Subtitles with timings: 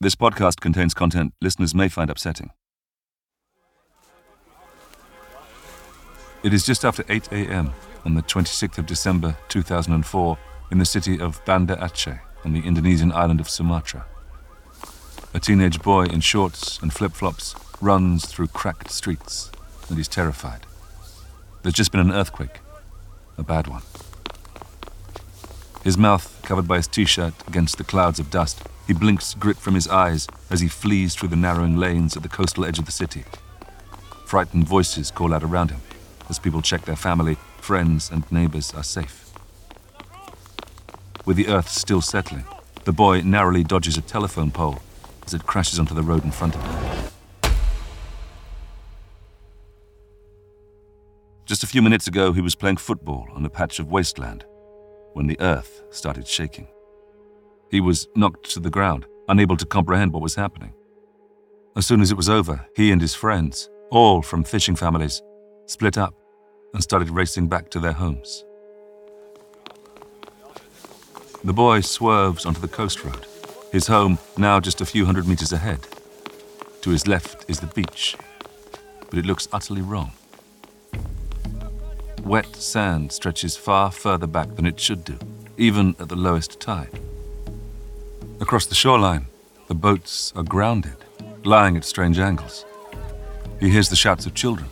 [0.00, 2.50] This podcast contains content listeners may find upsetting.
[6.44, 7.72] It is just after 8 a.m.
[8.04, 10.38] on the 26th of December 2004
[10.70, 14.06] in the city of Banda Aceh on the Indonesian island of Sumatra.
[15.34, 19.50] A teenage boy in shorts and flip flops runs through cracked streets
[19.88, 20.60] and he's terrified.
[21.62, 22.60] There's just been an earthquake,
[23.36, 23.82] a bad one.
[25.82, 29.58] His mouth covered by his t shirt against the clouds of dust, he blinks grit
[29.58, 32.86] from his eyes as he flees through the narrowing lanes at the coastal edge of
[32.86, 33.22] the city.
[34.24, 35.82] Frightened voices call out around him
[36.30, 39.30] as people check their family, friends, and neighbors are safe.
[41.26, 42.46] With the earth still settling,
[42.84, 44.78] the boy narrowly dodges a telephone pole
[45.26, 47.52] as it crashes onto the road in front of him.
[51.44, 54.46] Just a few minutes ago, he was playing football on a patch of wasteland
[55.12, 56.68] when the earth started shaking.
[57.70, 60.72] He was knocked to the ground, unable to comprehend what was happening.
[61.76, 65.22] As soon as it was over, he and his friends, all from fishing families,
[65.66, 66.14] split up
[66.72, 68.44] and started racing back to their homes.
[71.44, 73.26] The boy swerves onto the coast road,
[73.70, 75.86] his home now just a few hundred meters ahead.
[76.82, 78.16] To his left is the beach,
[79.10, 80.12] but it looks utterly wrong.
[82.24, 85.18] Wet sand stretches far further back than it should do,
[85.56, 86.98] even at the lowest tide.
[88.40, 89.26] Across the shoreline,
[89.66, 90.96] the boats are grounded,
[91.44, 92.64] lying at strange angles.
[93.58, 94.68] He hears the shouts of children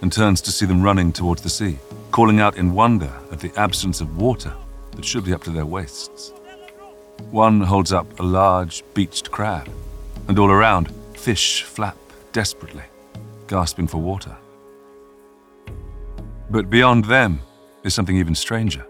[0.00, 1.78] and turns to see them running towards the sea,
[2.10, 4.54] calling out in wonder at the absence of water
[4.92, 6.32] that should be up to their waists.
[7.30, 9.68] One holds up a large beached crab,
[10.26, 11.98] and all around, fish flap
[12.32, 12.84] desperately,
[13.46, 14.34] gasping for water.
[16.48, 17.40] But beyond them
[17.84, 18.86] is something even stranger.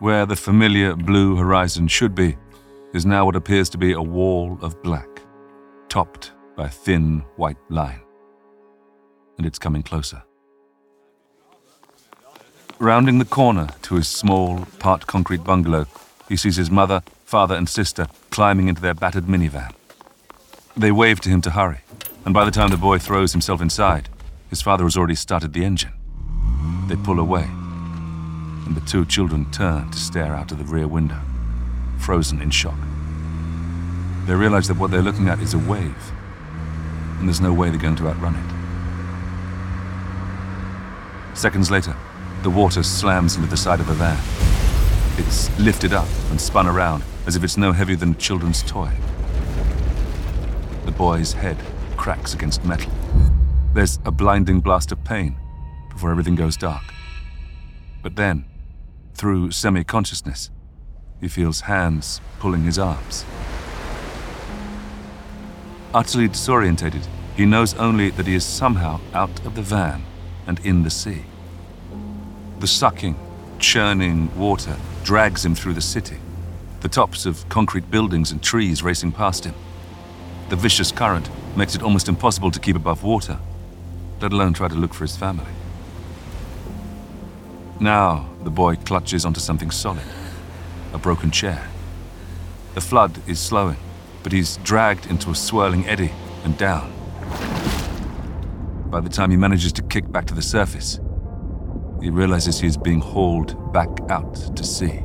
[0.00, 2.36] Where the familiar blue horizon should be
[2.94, 5.08] is now what appears to be a wall of black,
[5.88, 8.00] topped by a thin white line.
[9.36, 10.22] And it's coming closer.
[12.78, 15.86] Rounding the corner to his small, part concrete bungalow,
[16.28, 19.72] he sees his mother, father, and sister climbing into their battered minivan.
[20.76, 21.80] They wave to him to hurry,
[22.24, 24.08] and by the time the boy throws himself inside,
[24.48, 25.92] his father has already started the engine.
[26.86, 27.48] They pull away,
[28.68, 31.18] and the two children turn to stare out of the rear window,
[31.96, 32.78] frozen in shock.
[34.26, 36.12] They realize that what they're looking at is a wave,
[37.18, 38.44] and there's no way they're going to outrun it.
[41.34, 41.96] Seconds later,
[42.42, 44.18] the water slams into the side of a van.
[45.16, 48.90] It's lifted up and spun around as if it's no heavier than a children's toy.
[50.84, 51.56] The boy's head
[51.96, 52.92] cracks against metal.
[53.72, 55.36] There's a blinding blast of pain
[55.90, 56.82] before everything goes dark.
[58.02, 58.44] But then,
[59.18, 60.50] through semi consciousness,
[61.20, 63.24] he feels hands pulling his arms.
[65.92, 67.04] Utterly disorientated,
[67.36, 70.04] he knows only that he is somehow out of the van
[70.46, 71.24] and in the sea.
[72.60, 73.18] The sucking,
[73.58, 76.18] churning water drags him through the city,
[76.80, 79.54] the tops of concrete buildings and trees racing past him.
[80.48, 83.38] The vicious current makes it almost impossible to keep above water,
[84.20, 85.57] let alone try to look for his family.
[87.80, 90.04] Now the boy clutches onto something solid
[90.92, 91.68] a broken chair.
[92.74, 93.76] The flood is slowing,
[94.22, 96.12] but he's dragged into a swirling eddy
[96.44, 96.92] and down.
[98.90, 100.98] By the time he manages to kick back to the surface,
[102.00, 105.02] he realizes he is being hauled back out to sea.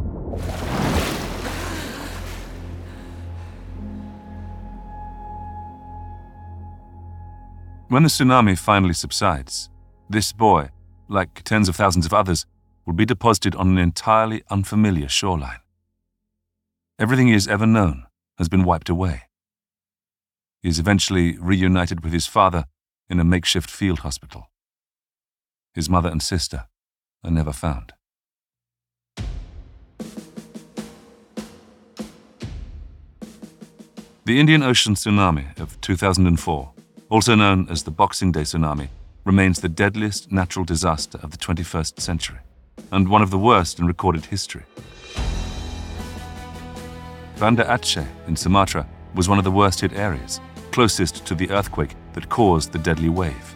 [7.89, 9.69] When the tsunami finally subsides,
[10.09, 10.69] this boy,
[11.09, 12.45] like tens of thousands of others,
[12.85, 15.59] will be deposited on an entirely unfamiliar shoreline.
[16.99, 18.05] Everything he has ever known
[18.37, 19.23] has been wiped away.
[20.61, 22.65] He is eventually reunited with his father
[23.09, 24.49] in a makeshift field hospital.
[25.73, 26.67] His mother and sister
[27.23, 27.93] are never found.
[34.25, 36.71] The Indian Ocean tsunami of 2004,
[37.09, 38.87] also known as the Boxing Day tsunami,
[39.25, 42.39] remains the deadliest natural disaster of the 21st century
[42.91, 44.63] and one of the worst in recorded history.
[47.39, 50.39] Banda Aceh in Sumatra was one of the worst hit areas,
[50.71, 53.55] closest to the earthquake that caused the deadly wave.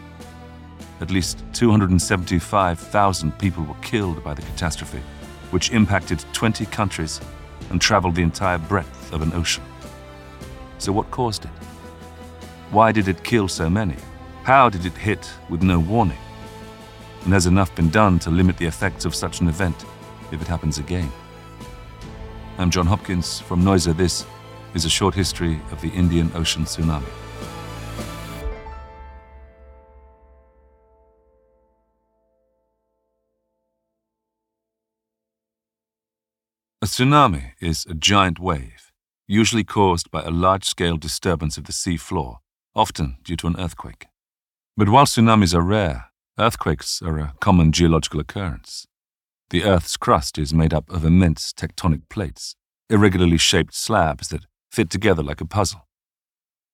[1.00, 5.00] At least 275,000 people were killed by the catastrophe,
[5.50, 7.20] which impacted 20 countries
[7.70, 9.64] and traveled the entire breadth of an ocean.
[10.78, 11.50] So, what caused it?
[12.70, 13.96] Why did it kill so many?
[14.42, 16.18] How did it hit with no warning?
[17.24, 19.84] And has enough been done to limit the effects of such an event
[20.32, 21.10] if it happens again?
[22.56, 23.96] I'm John Hopkins from Noiser.
[23.96, 24.26] This
[24.74, 27.04] is a short history of the Indian Ocean tsunami.
[36.80, 38.92] A tsunami is a giant wave,
[39.26, 42.38] usually caused by a large scale disturbance of the sea floor,
[42.74, 44.06] often due to an earthquake.
[44.76, 46.06] But while tsunamis are rare,
[46.38, 48.86] earthquakes are a common geological occurrence.
[49.50, 52.54] The Earth's crust is made up of immense tectonic plates,
[52.88, 55.88] irregularly shaped slabs that fit together like a puzzle.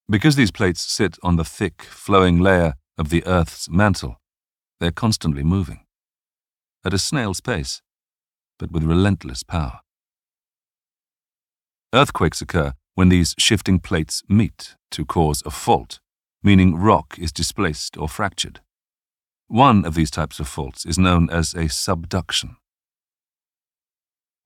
[0.09, 4.21] Because these plates sit on the thick, flowing layer of the Earth's mantle,
[4.81, 5.81] they're constantly moving.
[6.85, 7.81] At a snail's pace,
[8.59, 9.81] but with relentless power.
[11.95, 16.01] Earthquakes occur when these shifting plates meet to cause a fault,
[16.43, 18.61] meaning rock is displaced or fractured.
[19.49, 22.56] One of these types of faults is known as a subduction.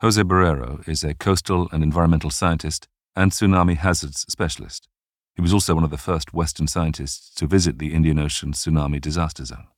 [0.01, 4.89] Jose Borrero is a coastal and environmental scientist and tsunami hazards specialist.
[5.37, 9.01] He was also one of the first Western scientists to visit the Indian Ocean tsunami
[9.01, 9.69] disaster zone.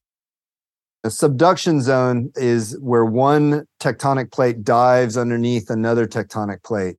[1.05, 6.96] A subduction zone is where one tectonic plate dives underneath another tectonic plate.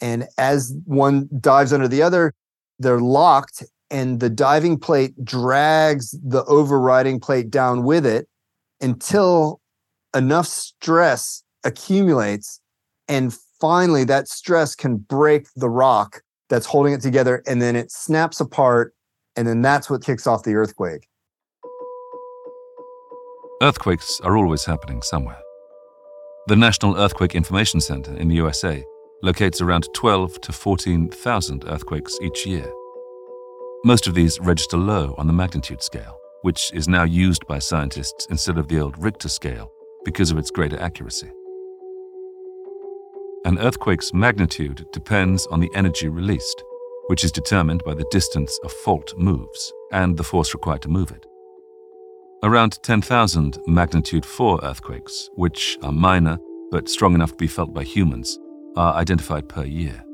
[0.00, 2.34] And as one dives under the other,
[2.78, 8.26] they're locked, and the diving plate drags the overriding plate down with it
[8.80, 9.60] until
[10.14, 12.60] enough stress accumulates
[13.08, 17.90] and finally, that stress can break the rock that's holding it together, and then it
[17.90, 18.94] snaps apart,
[19.36, 21.08] and then that's what kicks off the earthquake.
[23.62, 25.38] Earthquakes are always happening somewhere.
[26.48, 28.84] The National Earthquake Information Center in the USA
[29.22, 32.72] locates around 12 to 14,000 earthquakes each year.
[33.84, 38.26] Most of these register low on the magnitude scale, which is now used by scientists
[38.30, 39.72] instead of the old Richter scale
[40.04, 41.32] because of its greater accuracy.
[43.44, 46.62] An earthquake's magnitude depends on the energy released,
[47.08, 51.10] which is determined by the distance a fault moves and the force required to move
[51.10, 51.26] it.
[52.44, 56.38] Around 10,000 magnitude 4 earthquakes, which are minor
[56.70, 58.38] but strong enough to be felt by humans,
[58.76, 60.04] are identified per year.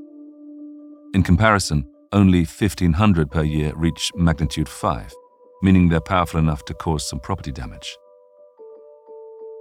[1.12, 5.14] In comparison, only 1,500 per year reach magnitude 5,
[5.62, 7.96] meaning they're powerful enough to cause some property damage.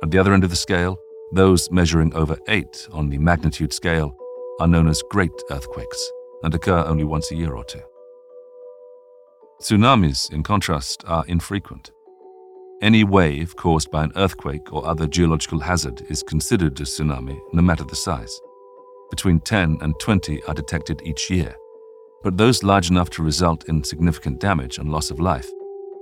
[0.04, 0.98] At the other end of the scale,
[1.34, 4.16] those measuring over 8 on the magnitude scale
[4.60, 6.12] are known as great earthquakes
[6.44, 7.82] and occur only once a year or two.
[9.62, 11.92] Tsunamis, in contrast, are infrequent.
[12.82, 17.64] Any wave caused by an earthquake or other geological hazard is considered a tsunami, no
[17.64, 18.40] matter the size.
[19.10, 21.56] Between 10 and 20 are detected each year,
[22.28, 25.50] but those large enough to result in significant damage and loss of life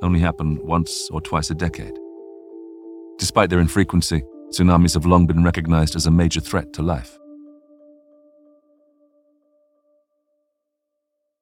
[0.02, 1.94] only happen once or twice a decade.
[3.20, 7.20] Despite their infrequency, Tsunamis have long been recognized as a major threat to life.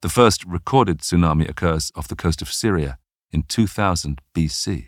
[0.02, 2.98] The first recorded tsunami occurs off the coast of Syria
[3.32, 4.88] in 2000 BC.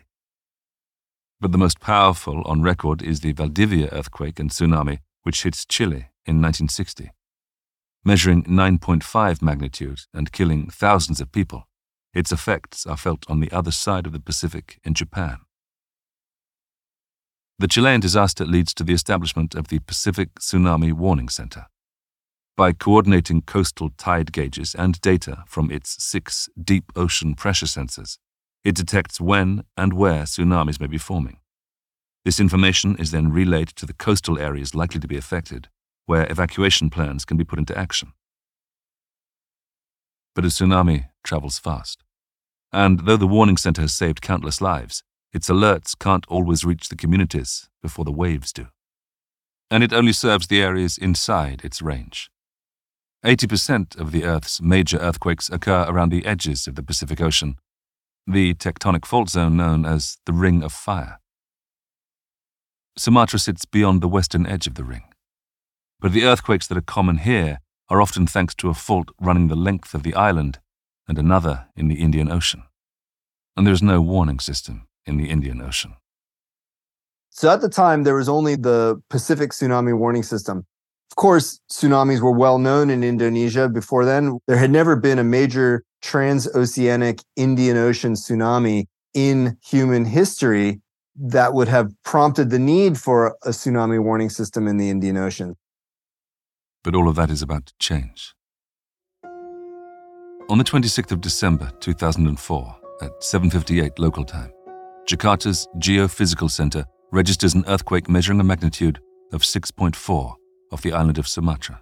[1.40, 6.10] But the most powerful on record is the Valdivia earthquake and tsunami, which hits Chile
[6.26, 7.12] in 1960.
[8.08, 11.68] Measuring 9.5 magnitude and killing thousands of people,
[12.14, 15.40] its effects are felt on the other side of the Pacific in Japan.
[17.58, 21.66] The Chilean disaster leads to the establishment of the Pacific Tsunami Warning Center.
[22.56, 28.20] By coordinating coastal tide gauges and data from its six deep ocean pressure sensors,
[28.64, 31.40] it detects when and where tsunamis may be forming.
[32.24, 35.70] This information is then relayed to the coastal areas likely to be affected,
[36.06, 38.14] where evacuation plans can be put into action.
[40.34, 42.04] But a tsunami travels fast.
[42.72, 46.96] And though the warning center has saved countless lives, its alerts can't always reach the
[46.96, 48.68] communities before the waves do.
[49.72, 52.30] And it only serves the areas inside its range.
[53.26, 57.56] 80% of the Earth's major earthquakes occur around the edges of the Pacific Ocean,
[58.28, 61.20] the tectonic fault zone known as the Ring of Fire.
[62.98, 65.04] Sumatra sits beyond the western edge of the ring.
[66.00, 67.60] But the earthquakes that are common here
[67.90, 70.60] are often thanks to a fault running the length of the island
[71.08, 72.64] and another in the Indian Ocean.
[73.56, 75.96] And there is no warning system in the Indian Ocean.
[77.30, 80.66] So at the time, there was only the Pacific Tsunami Warning System.
[81.12, 84.40] Of course, tsunamis were well known in Indonesia before then.
[84.48, 90.82] There had never been a major transoceanic Indian Ocean tsunami in human history
[91.16, 95.56] that would have prompted the need for a tsunami warning system in the Indian Ocean.
[96.86, 98.36] But all of that is about to change.
[100.48, 104.52] On the 26th of December 2004, at 7:58 local time,
[105.08, 109.00] Jakarta's Geophysical Center registers an earthquake measuring a magnitude
[109.34, 110.36] of 6.4
[110.72, 111.82] off the island of Sumatra.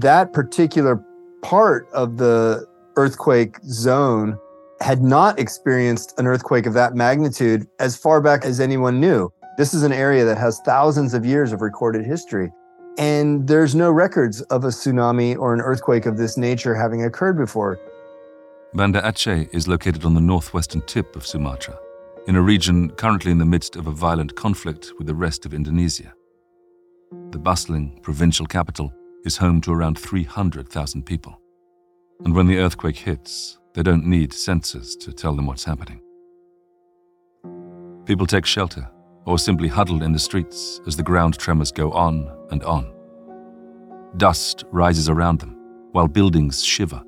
[0.00, 1.02] that particular
[1.40, 4.38] part of the earthquake zone
[4.80, 9.30] had not experienced an earthquake of that magnitude as far back as anyone knew.
[9.56, 12.52] This is an area that has thousands of years of recorded history.
[12.98, 17.38] And there's no records of a tsunami or an earthquake of this nature having occurred
[17.38, 17.78] before.
[18.74, 21.78] Banda Aceh is located on the northwestern tip of Sumatra,
[22.26, 25.54] in a region currently in the midst of a violent conflict with the rest of
[25.54, 26.12] Indonesia.
[27.30, 28.92] The bustling provincial capital
[29.24, 31.40] is home to around 300,000 people.
[32.24, 36.00] And when the earthquake hits, they don't need sensors to tell them what's happening.
[38.06, 38.90] People take shelter
[39.28, 42.90] or simply huddle in the streets as the ground tremors go on and on.
[44.16, 45.54] Dust rises around them
[45.92, 47.02] while buildings shiver.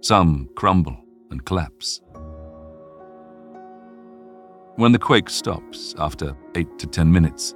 [0.00, 0.96] Some crumble
[1.30, 2.00] and collapse.
[4.76, 7.54] When the quake stops after 8 to 10 minutes,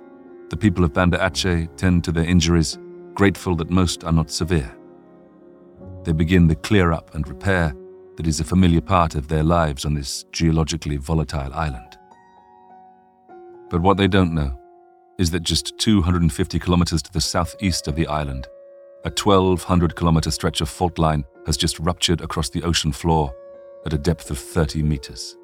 [0.50, 2.78] the people of Banda Aceh tend to their injuries,
[3.14, 4.76] grateful that most are not severe.
[6.04, 7.74] They begin the clear up and repair
[8.16, 11.96] that is a familiar part of their lives on this geologically volatile island.
[13.70, 14.58] But what they don't know
[15.18, 18.48] is that just 250 kilometers to the southeast of the island,
[19.04, 23.32] a 1,200 kilometer stretch of fault line has just ruptured across the ocean floor
[23.86, 25.36] at a depth of 30 meters.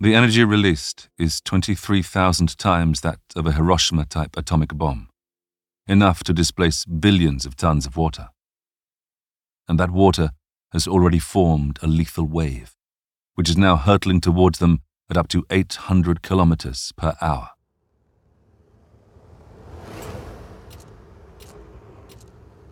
[0.00, 5.08] The energy released is 23,000 times that of a Hiroshima type atomic bomb,
[5.86, 8.28] enough to displace billions of tons of water.
[9.68, 10.30] And that water
[10.72, 12.76] has already formed a lethal wave,
[13.34, 14.80] which is now hurtling towards them
[15.10, 17.50] at up to 800 kilometers per hour.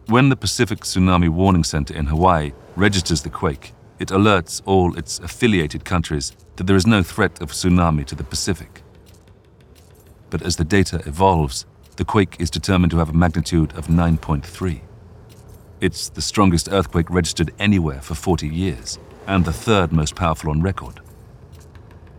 [0.06, 5.18] When the Pacific Tsunami Warning Center in Hawaii registers the quake, it alerts all its
[5.20, 8.82] affiliated countries that there is no threat of tsunami to the Pacific.
[10.28, 11.64] But as the data evolves,
[11.96, 14.80] the quake is determined to have a magnitude of 9.3.
[15.80, 20.62] It's the strongest earthquake registered anywhere for 40 years, and the third most powerful on
[20.62, 21.00] record.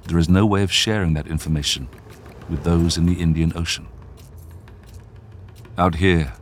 [0.07, 1.87] There is no way of sharing that information
[2.49, 3.87] with those in the Indian Ocean.
[5.77, 6.33] Out here,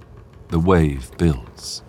[0.50, 1.84] the wave builds.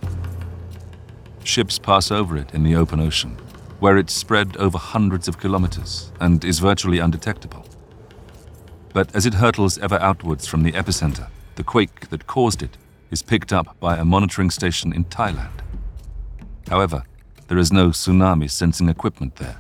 [1.43, 3.37] Ships pass over it in the open ocean,
[3.81, 7.67] where it's spread over hundreds of kilometers and is virtually undetectable.
[8.93, 12.77] But as it hurtles ever outwards from the epicenter, the quake that caused it
[13.15, 15.61] is picked up by a monitoring station in Thailand.
[16.69, 17.05] However,
[17.47, 19.59] there is no tsunami sensing equipment there,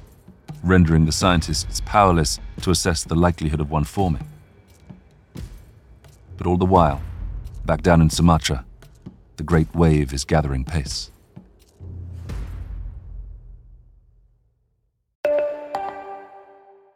[0.65, 4.27] rendering the scientists powerless to assess the likelihood of one forming.
[6.37, 7.01] But all the while,
[7.65, 8.65] back down in Sumatra,
[9.37, 11.13] the great wave is gathering pace.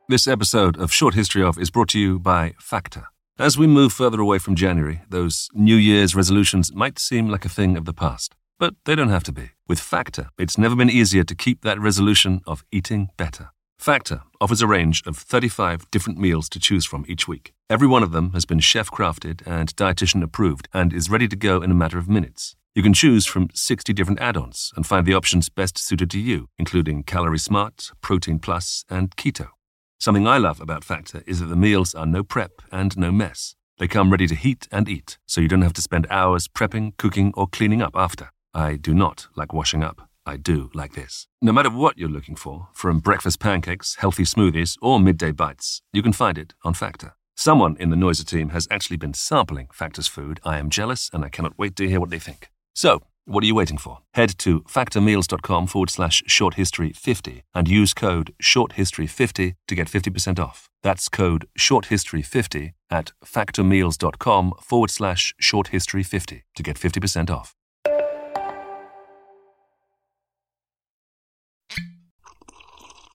[0.09, 3.07] This episode of Short History of is brought to you by Factor.
[3.41, 7.49] As we move further away from January, those New Year's resolutions might seem like a
[7.49, 8.35] thing of the past.
[8.59, 9.51] But they don't have to be.
[9.69, 13.51] With Factor, it's never been easier to keep that resolution of eating better.
[13.79, 17.53] Factor offers a range of 35 different meals to choose from each week.
[17.71, 21.37] Every one of them has been chef crafted and dietitian approved and is ready to
[21.37, 22.57] go in a matter of minutes.
[22.75, 26.19] You can choose from 60 different add ons and find the options best suited to
[26.19, 29.51] you, including Calorie Smart, Protein Plus, and Keto.
[30.01, 33.57] Something I love about Factor is that the meals are no prep and no mess.
[33.79, 36.97] They come ready to heat and eat, so you don't have to spend hours prepping,
[36.99, 38.31] cooking, or cleaning up after.
[38.55, 40.09] I do not like washing up.
[40.25, 41.27] I do like this.
[41.43, 46.03] No matter what you're looking for, from breakfast pancakes, healthy smoothies, or midday bites, you
[46.03, 47.17] can find it on Factor.
[47.37, 50.39] Someone in the Noiser team has actually been sampling Factor's food.
[50.45, 52.51] I am jealous and I cannot wait to hear what they think.
[52.73, 53.99] So, what are you waiting for?
[54.15, 60.69] Head to factormeals.com forward slash shorthistory50 and use code shorthistory50 to get 50% off.
[60.83, 67.55] That's code shorthistory50 at factormeals.com forward slash shorthistory50 to get 50% off.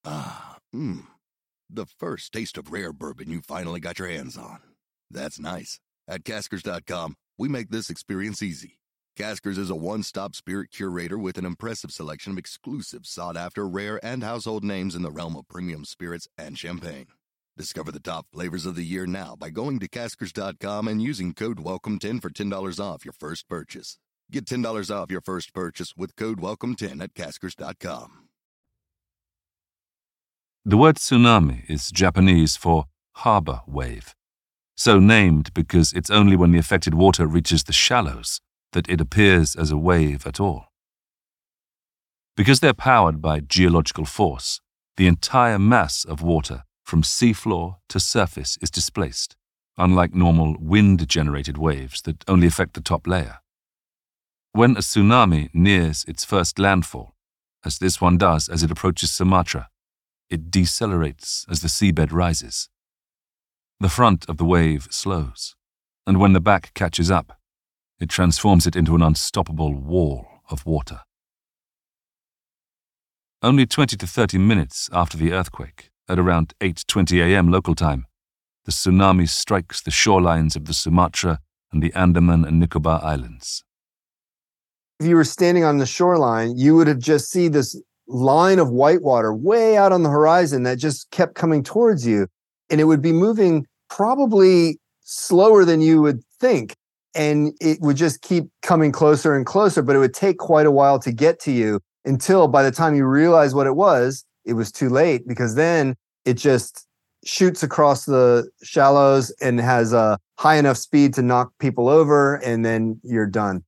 [0.05, 1.05] Ah, mmm.
[1.69, 4.59] The first taste of rare bourbon you finally got your hands on.
[5.09, 5.79] That's nice.
[6.07, 8.79] At caskers.com, we make this experience easy.
[9.15, 13.67] Caskers is a one stop spirit curator with an impressive selection of exclusive, sought after,
[13.67, 17.05] rare, and household names in the realm of premium spirits and champagne.
[17.55, 21.59] Discover the top flavors of the year now by going to caskers.com and using code
[21.59, 23.99] WELCOME10 for $10 off your first purchase.
[24.31, 28.29] Get $10 off your first purchase with code WELCOME10 at caskers.com.
[30.65, 32.85] The word tsunami is Japanese for
[33.17, 34.15] harbor wave,
[34.75, 38.41] so named because it's only when the affected water reaches the shallows
[38.73, 40.65] that it appears as a wave at all.
[42.35, 44.59] Because they're powered by geological force,
[44.97, 49.35] the entire mass of water from seafloor to surface is displaced,
[49.77, 53.39] unlike normal wind generated waves that only affect the top layer.
[54.51, 57.15] When a tsunami nears its first landfall,
[57.65, 59.69] as this one does as it approaches Sumatra,
[60.29, 62.69] it decelerates as the seabed rises.
[63.79, 65.55] The front of the wave slows,
[66.05, 67.39] and when the back catches up,
[68.03, 70.99] it transforms it into an unstoppable wall of water.
[73.41, 77.49] Only 20 to 30 minutes after the earthquake, at around 8:20 a.m.
[77.49, 78.05] local time,
[78.65, 81.39] the tsunami strikes the shorelines of the Sumatra
[81.71, 83.63] and the Andaman and Nicobar Islands.
[84.99, 88.69] If you were standing on the shoreline, you would have just see this line of
[88.69, 92.27] white water way out on the horizon that just kept coming towards you.
[92.69, 96.75] And it would be moving probably slower than you would think.
[97.15, 100.71] And it would just keep coming closer and closer, but it would take quite a
[100.71, 104.53] while to get to you until by the time you realize what it was, it
[104.53, 106.87] was too late because then it just
[107.25, 112.65] shoots across the shallows and has a high enough speed to knock people over, and
[112.65, 113.63] then you're done.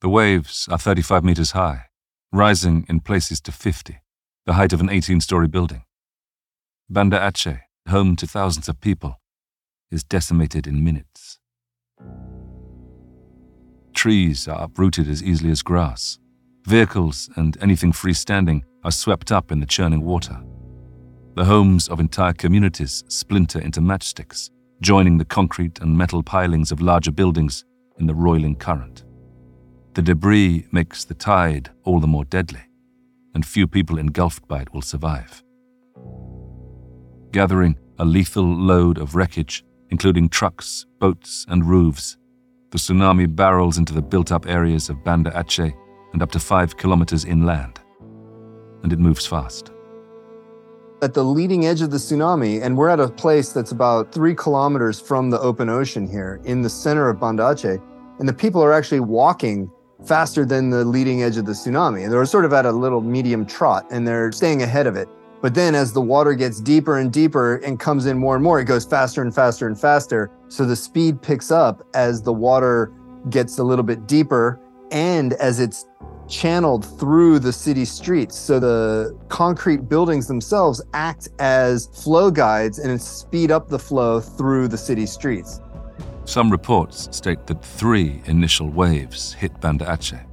[0.00, 1.86] The waves are 35 meters high,
[2.32, 4.00] rising in places to 50,
[4.46, 5.84] the height of an 18 story building.
[6.88, 9.20] Banda Aceh, home to thousands of people,
[9.90, 11.38] is decimated in minutes.
[14.04, 16.18] Trees are uprooted as easily as grass.
[16.66, 20.42] Vehicles and anything freestanding are swept up in the churning water.
[21.36, 24.50] The homes of entire communities splinter into matchsticks,
[24.82, 27.64] joining the concrete and metal pilings of larger buildings
[27.98, 29.04] in the roiling current.
[29.94, 32.64] The debris makes the tide all the more deadly,
[33.34, 35.42] and few people engulfed by it will survive.
[37.32, 42.16] Gathering a lethal load of wreckage, including trucks, boats, and roofs,
[42.70, 45.72] the tsunami barrels into the built up areas of Banda Aceh
[46.12, 47.80] and up to five kilometers inland.
[48.82, 49.70] And it moves fast.
[51.02, 54.34] At the leading edge of the tsunami, and we're at a place that's about three
[54.34, 57.80] kilometers from the open ocean here in the center of Banda Aceh,
[58.18, 59.70] and the people are actually walking
[60.06, 62.04] faster than the leading edge of the tsunami.
[62.04, 65.08] And they're sort of at a little medium trot and they're staying ahead of it.
[65.44, 68.60] But then as the water gets deeper and deeper and comes in more and more,
[68.60, 70.30] it goes faster and faster and faster.
[70.48, 72.94] So the speed picks up as the water
[73.28, 74.58] gets a little bit deeper
[74.90, 75.84] and as it's
[76.30, 78.38] channeled through the city streets.
[78.38, 84.68] So the concrete buildings themselves act as flow guides and speed up the flow through
[84.68, 85.60] the city streets.
[86.24, 90.24] Some reports state that three initial waves hit Banda Aceh.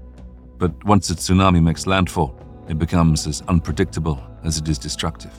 [0.57, 2.40] But once a tsunami makes landfall,
[2.71, 5.31] it becomes as unpredictable as it is destructive.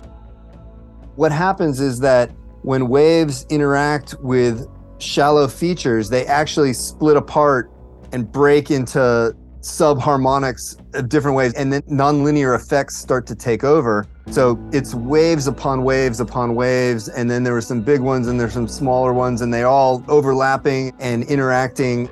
[1.16, 4.68] What happens is that when waves interact with
[4.98, 7.72] shallow features, they actually split apart
[8.12, 14.06] and break into subharmonics of different ways, and then nonlinear effects start to take over.
[14.30, 18.38] So it's waves upon waves upon waves, and then there were some big ones and
[18.38, 22.10] there's some smaller ones, and they all overlapping and interacting.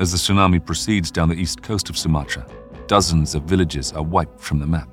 [0.00, 2.44] As the tsunami proceeds down the east coast of Sumatra,
[2.92, 4.86] dozens of villages are wiped from the map.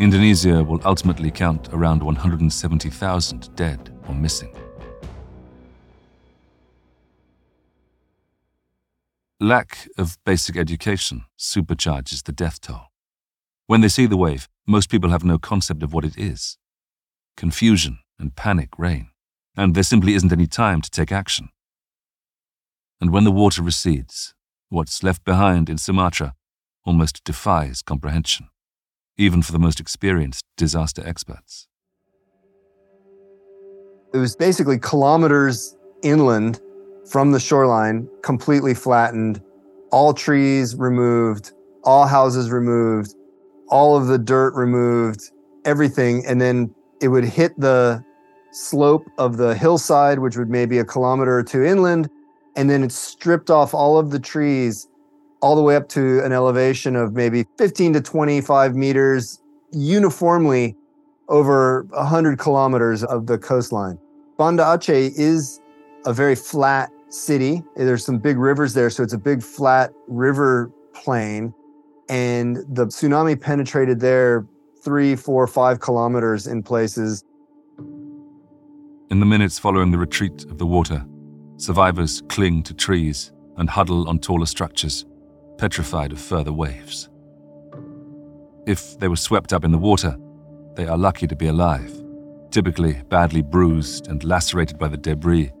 [0.00, 4.52] Indonesia will ultimately count around 170,000 dead or missing.
[9.38, 12.86] Lack of basic education supercharges the death toll.
[13.68, 16.58] When they see the wave, most people have no concept of what it is.
[17.36, 19.10] Confusion and panic reign,
[19.56, 21.50] and there simply isn't any time to take action.
[23.00, 24.34] And when the water recedes,
[24.68, 26.34] what's left behind in Sumatra
[26.84, 28.48] almost defies comprehension,
[29.16, 31.68] even for the most experienced disaster experts.
[34.14, 36.60] It was basically kilometers inland
[37.10, 39.42] from the shoreline, completely flattened,
[39.90, 41.52] all trees removed,
[41.84, 43.14] all houses removed,
[43.68, 45.30] all of the dirt removed,
[45.64, 46.24] everything.
[46.26, 48.04] And then it would hit the
[48.52, 52.08] slope of the hillside, which would maybe a kilometer or two inland.
[52.56, 54.88] And then it stripped off all of the trees
[55.40, 59.40] all the way up to an elevation of maybe 15 to 25 meters
[59.72, 60.76] uniformly
[61.28, 63.98] over 100 kilometers of the coastline.
[64.38, 65.60] Banda Aceh is
[66.06, 67.62] a very flat city.
[67.76, 71.54] There's some big rivers there, so it's a big flat river plain.
[72.08, 74.46] And the tsunami penetrated there
[74.82, 77.24] three, four, five kilometers in places.
[79.10, 81.04] In the minutes following the retreat of the water,
[81.56, 85.04] survivors cling to trees and huddle on taller structures,
[85.58, 87.08] petrified of further waves.
[88.66, 90.16] If they were swept up in the water,
[90.74, 91.92] they are lucky to be alive,
[92.50, 95.52] typically badly bruised and lacerated by the debris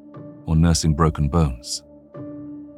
[0.46, 1.82] or nursing broken bones.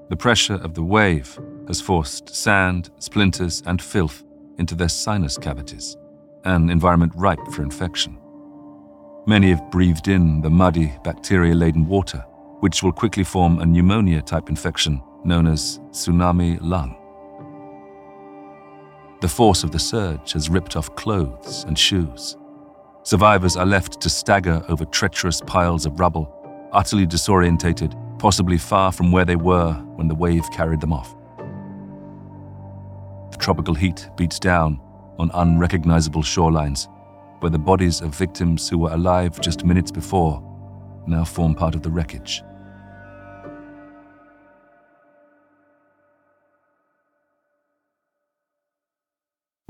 [0.09, 4.25] The pressure of the wave has forced sand, splinters, and filth
[4.59, 5.97] into their sinus cavities,
[6.45, 8.19] an environment ripe for infection.
[9.27, 12.25] Many have breathed in the muddy, bacteria laden water,
[12.61, 17.00] which will quickly form a pneumonia type infection known as tsunami lung.
[19.21, 22.39] The force of the surge has ripped off clothes and shoes.
[23.03, 26.33] Survivors are left to stagger over treacherous piles of rubble,
[26.73, 31.15] utterly disorientated, possibly far from where they were when the wave carried them off.
[33.31, 34.81] The tropical heat beats down
[35.19, 36.89] on unrecognizable shorelines,
[37.41, 40.43] where the bodies of victims who were alive just minutes before
[41.07, 42.43] now form part of the wreckage.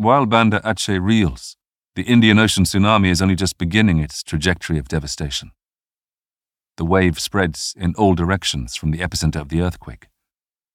[0.00, 1.58] While Banda Aceh reels,
[1.94, 5.50] the Indian Ocean tsunami is only just beginning its trajectory of devastation.
[6.78, 10.06] The wave spreads in all directions from the epicenter of the earthquake.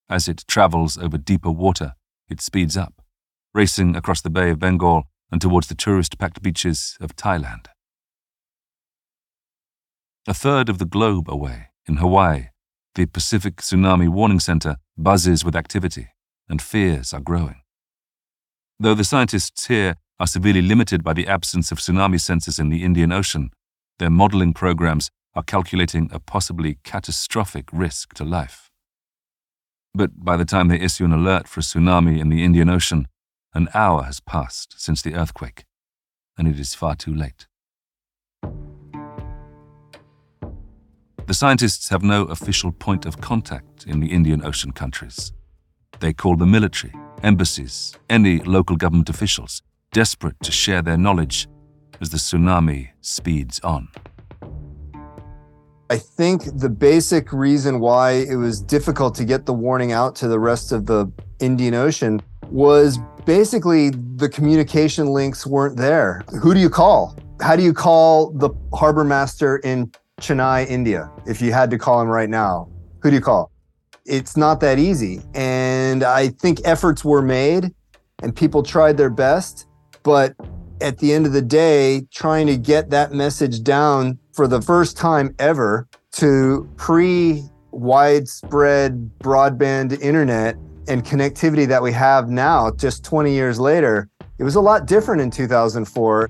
[0.07, 1.95] As it travels over deeper water,
[2.29, 3.01] it speeds up,
[3.51, 7.65] racing across the Bay of Bengal and towards the tourist packed beaches of Thailand.
[10.27, 12.49] A third of the globe away, in Hawaii,
[12.93, 16.09] the Pacific Tsunami Warning Center buzzes with activity,
[16.47, 17.63] and fears are growing.
[18.77, 22.83] Though the scientists here are severely limited by the absence of tsunami sensors in the
[22.83, 23.51] Indian Ocean,
[23.99, 28.69] their modeling programs are calculating a possibly catastrophic risk to life.
[29.93, 33.07] But by the time they issue an alert for a tsunami in the Indian Ocean,
[33.53, 35.63] an hour has passed since the earthquake,
[36.37, 37.47] and it is far too late.
[41.27, 45.31] The scientists have no official point of contact in the Indian Ocean countries.
[45.99, 51.47] They call the military embassies, any local government officials, desperate to share their knowledge
[52.01, 53.87] as the tsunami speeds on.
[55.89, 60.27] I think the basic reason why it was difficult to get the warning out to
[60.27, 66.23] the rest of the Indian Ocean was basically the communication links weren't there.
[66.41, 67.15] Who do you call?
[67.39, 72.01] How do you call the harbor master in Chennai, India, if you had to call
[72.01, 72.67] him right now?
[73.01, 73.51] Who do you call?
[74.05, 75.21] It's not that easy.
[75.33, 77.73] And I think efforts were made
[78.21, 79.67] and people tried their best.
[80.03, 80.35] But
[80.81, 84.97] at the end of the day, trying to get that message down for the first
[84.97, 90.55] time ever to pre widespread broadband internet
[90.87, 95.21] and connectivity that we have now, just 20 years later, it was a lot different
[95.21, 96.29] in 2004.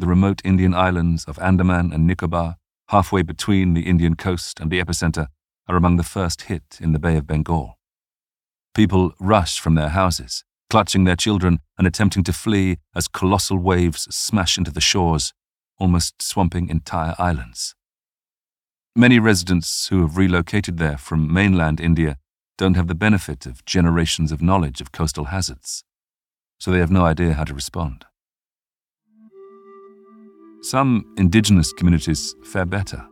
[0.00, 2.56] The remote Indian islands of Andaman and Nicobar,
[2.88, 5.26] halfway between the Indian coast and the epicenter,
[5.68, 7.78] are among the first hit in the Bay of Bengal.
[8.74, 14.02] People rush from their houses, clutching their children and attempting to flee as colossal waves
[14.14, 15.32] smash into the shores,
[15.78, 17.74] almost swamping entire islands.
[18.96, 22.18] Many residents who have relocated there from mainland India
[22.56, 25.84] don't have the benefit of generations of knowledge of coastal hazards,
[26.58, 28.04] so they have no idea how to respond.
[30.62, 33.06] Some indigenous communities fare better.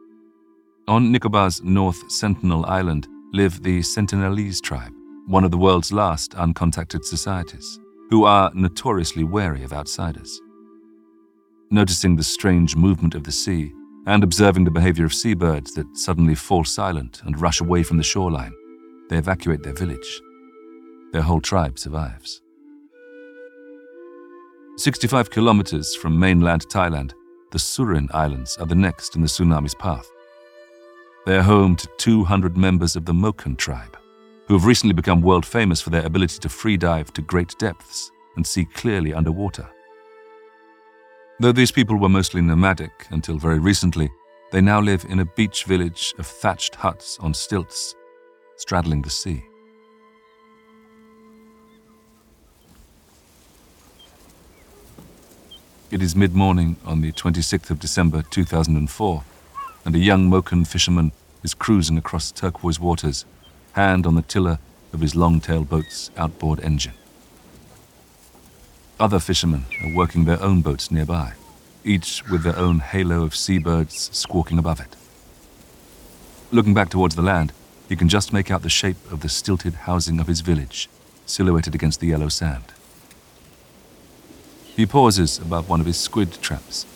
[0.89, 4.93] On Nicobar's North Sentinel Island live the Sentinelese tribe,
[5.27, 10.41] one of the world's last uncontacted societies, who are notoriously wary of outsiders.
[11.73, 13.73] Noticing the strange movement of the sea
[14.07, 18.05] and observing the behavior of seabirds that suddenly fall silent and rush away from the
[18.05, 18.53] shoreline,
[19.11, 20.23] they evacuate their village.
[21.13, 22.43] Their whole tribe survives.
[24.77, 27.11] 65 kilometers from mainland Thailand,
[27.51, 30.09] the Surin Islands are the next in the tsunami's path.
[31.27, 33.99] They are home to 200 members of the Moken tribe,
[34.47, 38.13] who have recently become world famous for their ability to free dive to great depths
[38.37, 39.69] and see clearly underwater.
[41.41, 44.09] Though these people were mostly nomadic until very recently,
[44.53, 47.97] they now live in a beach village of thatched huts on stilts,
[48.57, 49.45] straddling the sea.
[55.91, 59.25] It is mid morning on the 26th of December 2004
[59.87, 61.13] and a young Moken fisherman
[61.45, 63.25] is cruising across turquoise waters,
[63.75, 64.59] hand on the tiller
[64.93, 66.95] of his long-tail boat's outboard engine.
[68.99, 71.35] Other fishermen are working their own boats nearby,
[71.85, 74.97] each with their own halo of seabirds squawking above it.
[76.51, 77.53] Looking back towards the land,
[77.89, 80.89] he can just make out the shape of the stilted housing of his village,
[81.27, 82.65] silhouetted against the yellow sand.
[84.65, 86.87] He pauses above one of his squid traps,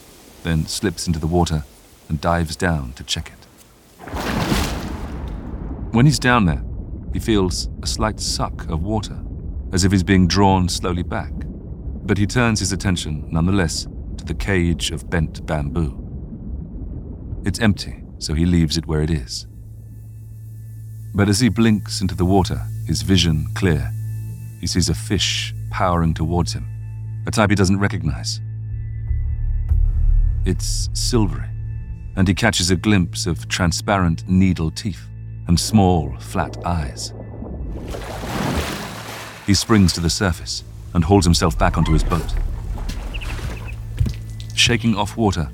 [0.42, 1.62] then slips into the water
[2.10, 3.46] and dives down to check it.
[5.92, 6.62] When he's down there,
[7.12, 9.18] he feels a slight suck of water,
[9.72, 11.32] as if he's being drawn slowly back.
[12.04, 13.86] But he turns his attention, nonetheless,
[14.18, 15.96] to the cage of bent bamboo.
[17.44, 19.46] It's empty, so he leaves it where it is.
[21.14, 23.90] But as he blinks into the water, his vision clear,
[24.60, 26.66] he sees a fish powering towards him,
[27.26, 28.40] a type he doesn't recognize.
[30.44, 31.48] It's silvery,
[32.16, 35.08] and he catches a glimpse of transparent needle teeth
[35.46, 37.12] and small, flat eyes.
[39.46, 42.34] He springs to the surface and hauls himself back onto his boat.
[44.54, 45.50] Shaking off water,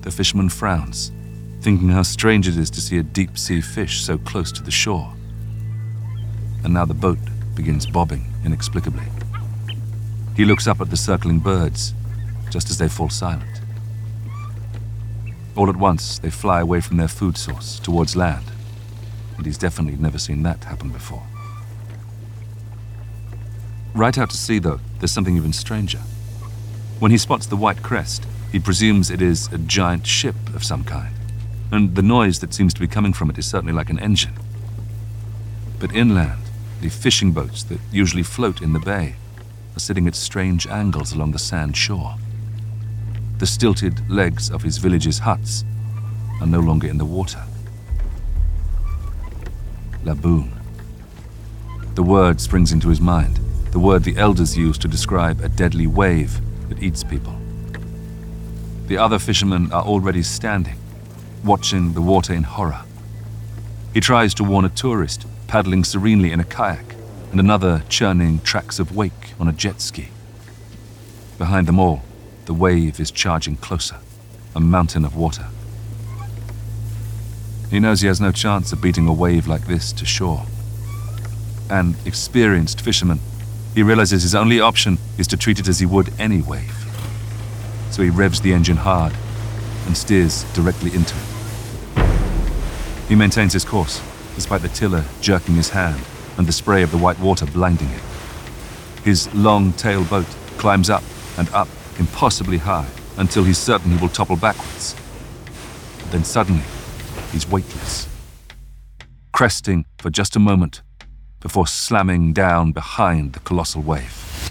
[0.00, 1.12] the fisherman frowns,
[1.60, 4.70] thinking how strange it is to see a deep sea fish so close to the
[4.70, 5.12] shore.
[6.64, 7.18] And now the boat
[7.54, 9.06] begins bobbing inexplicably.
[10.36, 11.94] He looks up at the circling birds
[12.50, 13.55] just as they fall silent.
[15.56, 18.44] All at once, they fly away from their food source towards land,
[19.38, 21.22] and he's definitely never seen that happen before.
[23.94, 26.00] Right out to sea, though, there's something even stranger.
[26.98, 30.84] When he spots the white crest, he presumes it is a giant ship of some
[30.84, 31.14] kind,
[31.72, 34.34] and the noise that seems to be coming from it is certainly like an engine.
[35.78, 36.42] But inland,
[36.82, 39.16] the fishing boats that usually float in the bay
[39.74, 42.16] are sitting at strange angles along the sand shore.
[43.38, 45.64] The stilted legs of his village's huts
[46.40, 47.42] are no longer in the water.
[50.04, 50.52] Laboon.
[51.94, 53.38] The word springs into his mind,
[53.72, 57.36] the word the elders use to describe a deadly wave that eats people.
[58.86, 60.78] The other fishermen are already standing,
[61.44, 62.84] watching the water in horror.
[63.92, 66.94] He tries to warn a tourist paddling serenely in a kayak
[67.30, 70.08] and another churning tracks of wake on a jet ski.
[71.36, 72.02] Behind them all,
[72.46, 73.96] the wave is charging closer,
[74.54, 75.46] a mountain of water.
[77.70, 80.44] He knows he has no chance of beating a wave like this to shore.
[81.68, 83.18] An experienced fisherman,
[83.74, 86.72] he realizes his only option is to treat it as he would any wave.
[87.90, 89.12] So he revs the engine hard
[89.86, 92.06] and steers directly into it.
[93.08, 94.00] He maintains his course,
[94.36, 96.00] despite the tiller jerking his hand
[96.38, 98.00] and the spray of the white water blinding him.
[99.02, 100.26] His long tail boat
[100.58, 101.02] climbs up
[101.38, 104.94] and up impossibly high until he's certain he will topple backwards.
[106.10, 106.62] then suddenly,
[107.32, 108.08] he's weightless,
[109.32, 110.82] cresting for just a moment
[111.40, 114.50] before slamming down behind the colossal wave.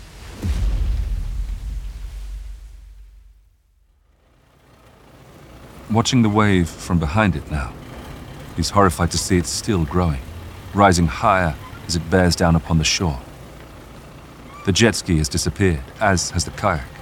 [5.92, 7.72] Watching the wave from behind it now,
[8.56, 10.22] he's horrified to see it still growing,
[10.74, 11.56] rising higher
[11.88, 13.20] as it bears down upon the shore.
[14.66, 16.95] The jet ski has disappeared, as has the kayak.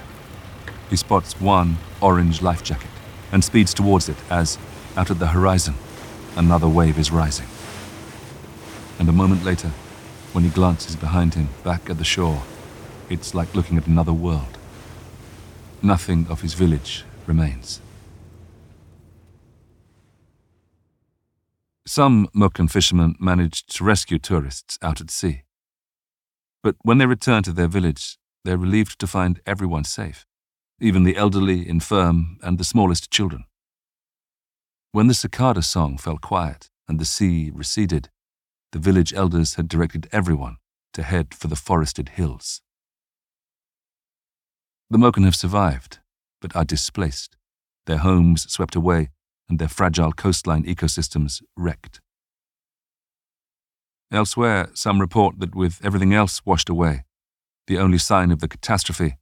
[0.90, 2.90] He spots one orange life jacket
[3.32, 4.58] and speeds towards it as,
[4.96, 5.74] out at the horizon,
[6.36, 7.46] another wave is rising.
[8.98, 9.68] And a moment later,
[10.32, 12.42] when he glances behind him back at the shore,
[13.08, 14.58] it's like looking at another world.
[15.82, 17.80] Nothing of his village remains.
[21.86, 25.42] Some Moken fishermen managed to rescue tourists out at sea.
[26.62, 30.24] But when they return to their village, they're relieved to find everyone safe
[30.84, 33.44] even the elderly, infirm, and the smallest children.
[34.92, 38.10] When the cicada song fell quiet and the sea receded,
[38.72, 40.58] the village elders had directed everyone
[40.92, 42.60] to head for the forested hills.
[44.90, 46.00] The Moken have survived,
[46.42, 47.38] but are displaced,
[47.86, 49.08] their homes swept away,
[49.48, 52.02] and their fragile coastline ecosystems wrecked.
[54.12, 57.04] Elsewhere, some report that with everything else washed away,
[57.68, 59.16] the only sign of the catastrophe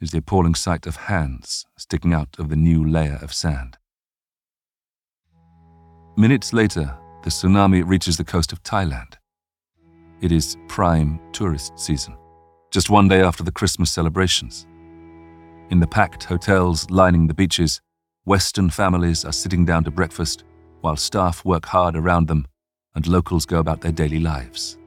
[0.00, 3.78] is the appalling sight of hands sticking out of the new layer of sand.
[6.16, 9.14] Minutes later, the tsunami reaches the coast of Thailand.
[10.20, 12.16] It is prime tourist season,
[12.70, 14.66] just one day after the Christmas celebrations.
[15.70, 17.80] In the packed hotels lining the beaches,
[18.24, 20.44] Western families are sitting down to breakfast
[20.82, 22.46] while staff work hard around them
[22.94, 24.78] and locals go about their daily lives.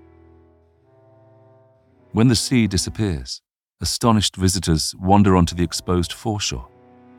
[2.13, 3.41] When the sea disappears,
[3.81, 6.67] astonished visitors wander onto the exposed foreshore,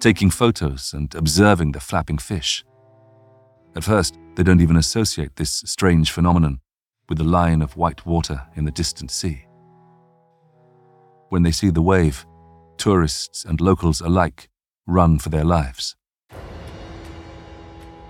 [0.00, 2.64] taking photos and observing the flapping fish.
[3.76, 6.60] At first, they don't even associate this strange phenomenon
[7.08, 9.46] with the line of white water in the distant sea.
[11.28, 12.26] When they see the wave,
[12.76, 14.48] tourists and locals alike
[14.86, 15.94] run for their lives.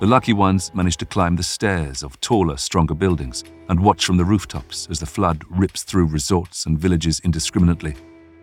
[0.00, 4.16] The lucky ones manage to climb the stairs of taller, stronger buildings and watch from
[4.16, 7.96] the rooftops as the flood rips through resorts and villages indiscriminately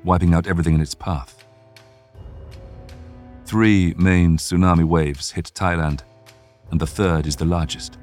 [0.06, 1.44] wiping out everything in its path.
[3.46, 6.02] Three main tsunami waves hit Thailand,
[6.72, 7.98] and the third is the largest.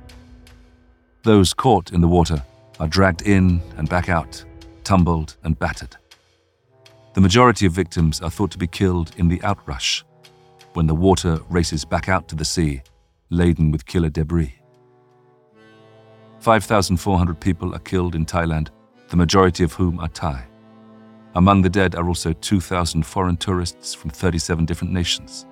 [1.22, 2.42] Those caught in the water
[2.80, 4.44] are dragged in and back out,
[4.84, 5.96] tumbled and battered.
[7.14, 10.02] The majority of victims are thought to be killed in the outrush,
[10.74, 12.82] when the water races back out to the sea,
[13.30, 14.54] laden with killer debris.
[16.40, 18.68] 5,400 people are killed in Thailand,
[19.10, 20.44] the majority of whom are Thai.
[21.34, 25.46] Among the dead are also 2,000 foreign tourists from 37 different nations.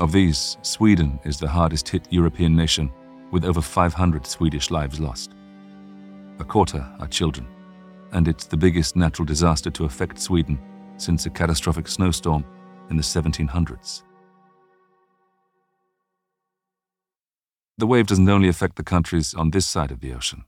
[0.00, 2.90] Of these, Sweden is the hardest hit European nation,
[3.30, 5.32] with over 500 Swedish lives lost.
[6.38, 7.46] A quarter are children,
[8.12, 10.58] and it's the biggest natural disaster to affect Sweden
[10.96, 12.44] since a catastrophic snowstorm
[12.88, 14.02] in the 1700s.
[17.76, 20.44] The wave doesn't only affect the countries on this side of the ocean.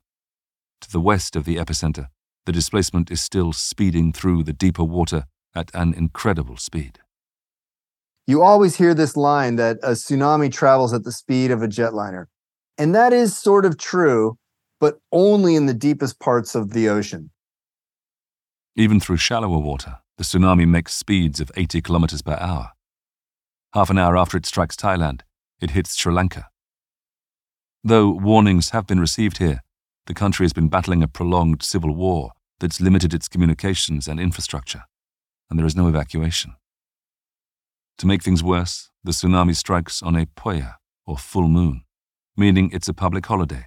[0.80, 2.08] To the west of the epicenter,
[2.46, 5.24] the displacement is still speeding through the deeper water
[5.54, 6.98] at an incredible speed.
[8.26, 12.26] You always hear this line that a tsunami travels at the speed of a jetliner.
[12.78, 14.38] And that is sort of true,
[14.78, 17.30] but only in the deepest parts of the ocean.
[18.76, 22.70] Even through shallower water, the tsunami makes speeds of 80 kilometers per hour.
[23.74, 25.20] Half an hour after it strikes Thailand,
[25.60, 26.48] it hits Sri Lanka.
[27.82, 29.62] Though warnings have been received here,
[30.10, 34.82] the country has been battling a prolonged civil war that's limited its communications and infrastructure,
[35.48, 36.56] and there is no evacuation.
[37.98, 40.74] To make things worse, the tsunami strikes on a poya,
[41.06, 41.84] or full moon,
[42.36, 43.66] meaning it's a public holiday,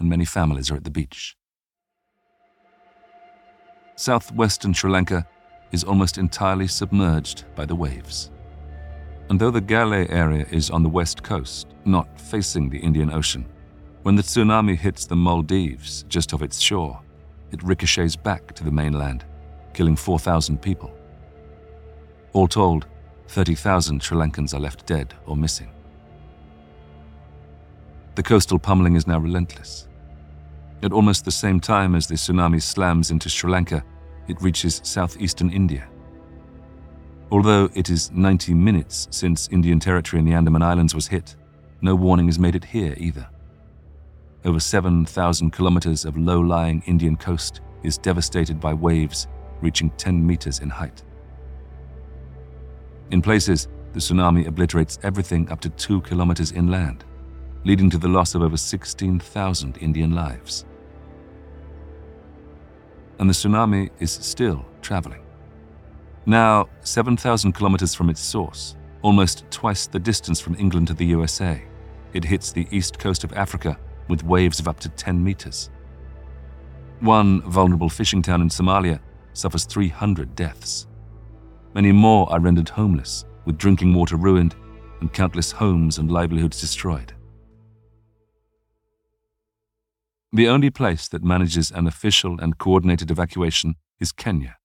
[0.00, 1.36] and many families are at the beach.
[3.96, 5.26] Southwestern Sri Lanka
[5.72, 8.30] is almost entirely submerged by the waves.
[9.28, 13.44] And though the Galle area is on the west coast, not facing the Indian Ocean,
[14.06, 17.00] when the tsunami hits the Maldives just off its shore,
[17.50, 19.24] it ricochets back to the mainland,
[19.74, 20.96] killing 4,000 people.
[22.32, 22.86] All told,
[23.26, 25.72] 30,000 Sri Lankans are left dead or missing.
[28.14, 29.88] The coastal pummeling is now relentless.
[30.84, 33.82] At almost the same time as the tsunami slams into Sri Lanka,
[34.28, 35.88] it reaches southeastern India.
[37.32, 41.34] Although it is 90 minutes since Indian territory in the Andaman Islands was hit,
[41.82, 43.28] no warning is made it here either.
[44.44, 49.26] Over 7,000 kilometers of low lying Indian coast is devastated by waves
[49.60, 51.02] reaching 10 meters in height.
[53.10, 57.04] In places, the tsunami obliterates everything up to 2 kilometers inland,
[57.64, 60.64] leading to the loss of over 16,000 Indian lives.
[63.18, 65.22] And the tsunami is still traveling.
[66.26, 71.62] Now, 7,000 kilometers from its source, almost twice the distance from England to the USA,
[72.12, 75.70] it hits the east coast of Africa with waves of up to 10 meters.
[77.00, 79.00] One vulnerable fishing town in Somalia
[79.32, 80.86] suffers 300 deaths.
[81.74, 84.54] Many more are rendered homeless, with drinking water ruined
[85.00, 87.12] and countless homes and livelihoods destroyed.
[90.32, 94.56] The only place that manages an official and coordinated evacuation is Kenya,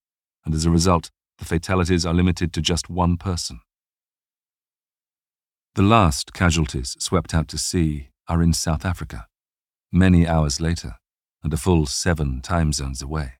[0.45, 3.59] and as a result, the fatalities are limited to just one person.
[5.75, 9.27] The last casualties swept out to sea are in South Africa,
[9.91, 10.95] many hours later,
[11.43, 13.33] and a full seven time zones away.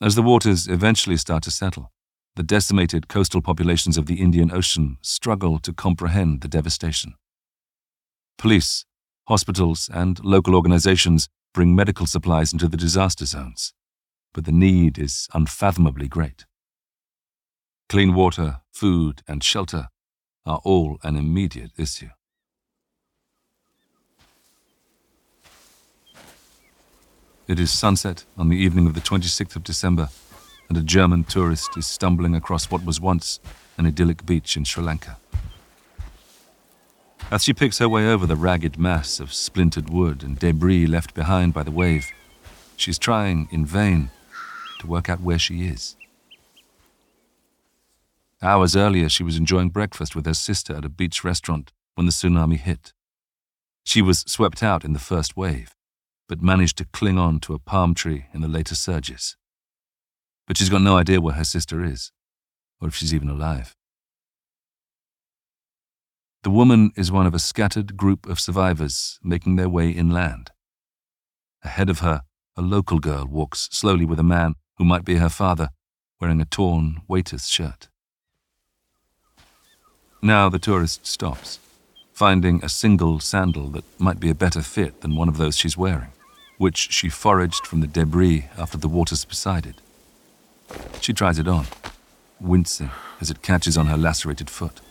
[0.00, 1.92] As the waters eventually start to settle,
[2.36, 7.14] the decimated coastal populations of the Indian Ocean struggle to comprehend the devastation.
[8.38, 8.86] Police,
[9.28, 13.74] hospitals, and local organizations bring medical supplies into the disaster zones,
[14.32, 16.46] but the need is unfathomably great.
[17.88, 19.88] Clean water, food, and shelter
[20.46, 22.08] are all an immediate issue.
[27.50, 30.08] It is sunset on the evening of the 26th of December,
[30.68, 33.40] and a German tourist is stumbling across what was once
[33.76, 35.18] an idyllic beach in Sri Lanka.
[37.28, 41.12] As she picks her way over the ragged mass of splintered wood and debris left
[41.12, 42.12] behind by the wave,
[42.76, 44.12] she's trying in vain
[44.78, 45.96] to work out where she is.
[48.40, 52.12] Hours earlier, she was enjoying breakfast with her sister at a beach restaurant when the
[52.12, 52.92] tsunami hit.
[53.82, 55.74] She was swept out in the first wave
[56.30, 59.36] but managed to cling on to a palm tree in the later surges.
[60.46, 62.12] But she's got no idea where her sister is,
[62.80, 63.74] or if she's even alive.
[66.44, 70.52] The woman is one of a scattered group of survivors making their way inland.
[71.64, 72.22] Ahead of her,
[72.56, 75.70] a local girl walks slowly with a man who might be her father,
[76.20, 77.88] wearing a torn waiter's shirt.
[80.22, 81.58] Now the tourist stops,
[82.12, 85.76] finding a single sandal that might be a better fit than one of those she's
[85.76, 86.12] wearing
[86.60, 89.76] which she foraged from the debris after the water subsided.
[91.00, 91.64] She tries it on,
[92.38, 94.82] wincing as it catches on her lacerated foot.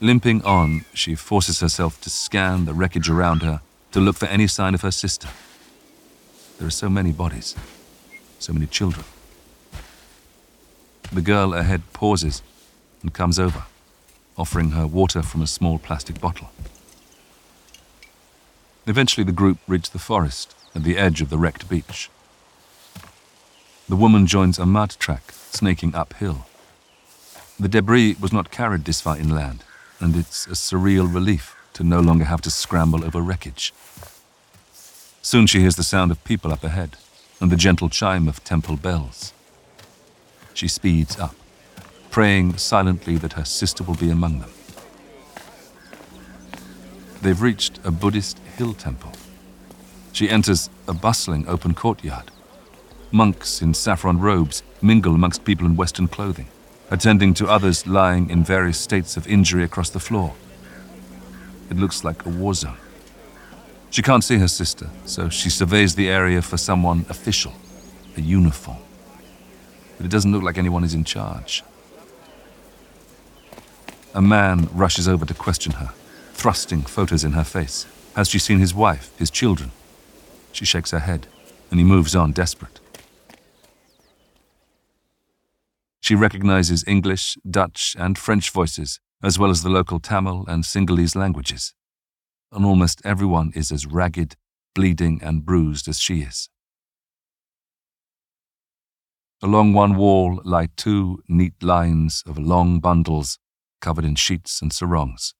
[0.00, 3.60] Limping on, she forces herself to scan the wreckage around her
[3.92, 5.28] to look for any sign of her sister.
[6.58, 7.54] There are so many bodies,
[8.40, 9.04] so many children.
[11.12, 12.42] The girl ahead pauses
[13.02, 13.62] and comes over,
[14.36, 16.50] offering her water from a small plastic bottle.
[18.88, 22.08] Eventually, the group reach the forest at the edge of the wrecked beach.
[23.86, 26.46] The woman joins a mud track snaking uphill.
[27.60, 29.62] The debris was not carried this far inland,
[30.00, 33.74] and it's a surreal relief to no longer have to scramble over wreckage.
[35.20, 36.96] Soon she hears the sound of people up ahead
[37.40, 39.34] and the gentle chime of temple bells.
[40.54, 41.36] She speeds up,
[42.10, 44.50] praying silently that her sister will be among them.
[47.22, 49.12] They've reached a Buddhist hill temple.
[50.12, 52.30] She enters a bustling open courtyard.
[53.10, 56.46] Monks in saffron robes mingle amongst people in Western clothing,
[56.90, 60.34] attending to others lying in various states of injury across the floor.
[61.70, 62.76] It looks like a war zone.
[63.90, 67.54] She can't see her sister, so she surveys the area for someone official,
[68.16, 68.78] a uniform.
[69.96, 71.64] But it doesn't look like anyone is in charge.
[74.14, 75.92] A man rushes over to question her,
[76.38, 77.84] thrusting photos in her face.
[78.14, 79.72] Has she seen his wife, his children?
[80.52, 81.26] She shakes her head,
[81.68, 82.78] and he moves on, desperate.
[86.00, 91.16] She recognizes English, Dutch, and French voices, as well as the local Tamil and Sinhalese
[91.16, 91.74] languages.
[92.52, 94.36] And almost everyone is as ragged,
[94.76, 96.48] bleeding, and bruised as she is.
[99.42, 103.38] Along one wall lie two neat lines of long bundles
[103.80, 105.34] covered in sheets and sarongs.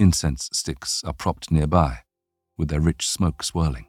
[0.00, 1.98] Incense sticks are propped nearby,
[2.56, 3.86] with their rich smoke swirling.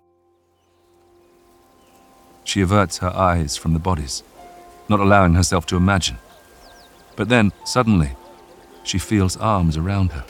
[2.44, 4.22] She averts her eyes from the bodies,
[4.90, 6.18] not allowing herself to imagine.
[7.16, 8.18] But then, suddenly,
[8.84, 10.26] she feels arms around her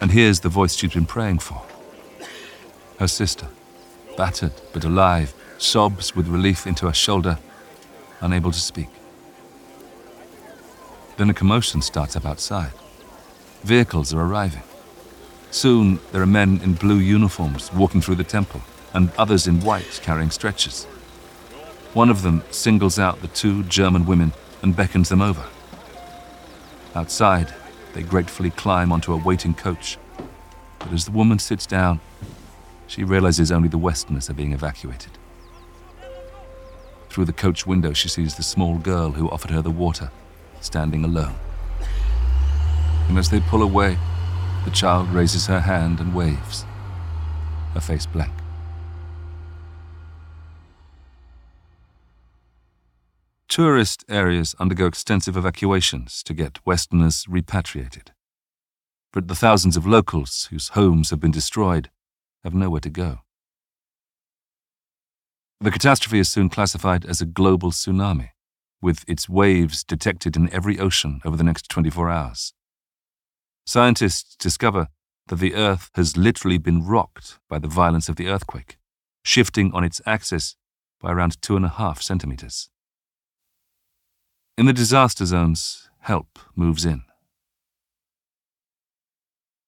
[0.00, 1.62] and hears the voice she's been praying for.
[2.98, 3.46] Her sister,
[4.16, 7.38] battered but alive, sobs with relief into her shoulder,
[8.20, 8.90] unable to speak.
[11.18, 12.72] Then a commotion starts up outside.
[13.62, 14.64] Vehicles are arriving.
[15.54, 18.60] Soon there are men in blue uniforms walking through the temple,
[18.92, 20.82] and others in white carrying stretchers.
[21.92, 24.32] One of them singles out the two German women
[24.62, 25.44] and beckons them over.
[26.96, 27.54] Outside,
[27.92, 29.96] they gratefully climb onto a waiting coach.
[30.80, 32.00] But as the woman sits down,
[32.88, 35.12] she realizes only the Westerners are being evacuated.
[37.10, 40.10] Through the coach window, she sees the small girl who offered her the water,
[40.60, 41.36] standing alone.
[43.08, 43.98] And as they pull away,
[44.64, 46.64] the child raises her hand and waves,
[47.74, 48.32] her face blank.
[53.48, 58.12] Tourist areas undergo extensive evacuations to get Westerners repatriated.
[59.12, 61.90] But the thousands of locals whose homes have been destroyed
[62.42, 63.18] have nowhere to go.
[65.60, 68.30] The catastrophe is soon classified as a global tsunami,
[68.82, 72.54] with its waves detected in every ocean over the next 24 hours.
[73.66, 74.88] Scientists discover
[75.28, 78.76] that the Earth has literally been rocked by the violence of the earthquake,
[79.24, 80.56] shifting on its axis
[81.00, 82.68] by around two and a half centimeters.
[84.58, 87.02] In the disaster zones, help moves in.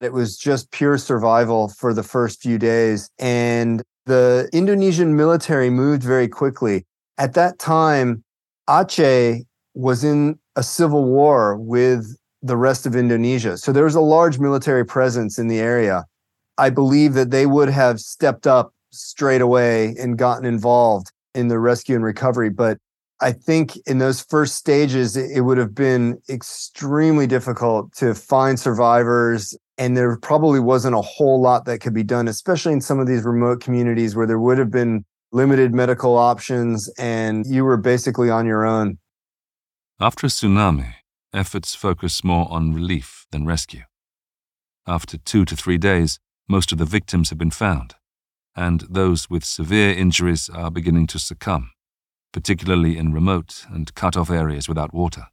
[0.01, 3.09] It was just pure survival for the first few days.
[3.19, 6.85] And the Indonesian military moved very quickly.
[7.19, 8.23] At that time,
[8.69, 9.43] Aceh
[9.75, 13.57] was in a civil war with the rest of Indonesia.
[13.57, 16.05] So there was a large military presence in the area.
[16.59, 21.59] I believe that they would have stepped up straight away and gotten involved in the
[21.59, 22.51] rescue and recovery.
[22.51, 22.79] But
[23.21, 29.57] I think in those first stages, it would have been extremely difficult to find survivors.
[29.79, 33.07] And there probably wasn't a whole lot that could be done, especially in some of
[33.07, 38.31] these remote communities where there would have been limited medical options and you were basically
[38.31, 38.99] on your own.
[40.01, 40.95] After tsunami,
[41.37, 43.83] efforts focus more on relief than rescue.
[44.87, 46.19] After two to three days,
[46.49, 47.95] most of the victims have been found,
[48.55, 51.71] and those with severe injuries are beginning to succumb
[52.37, 55.27] particularly in remote and cut off areas without water.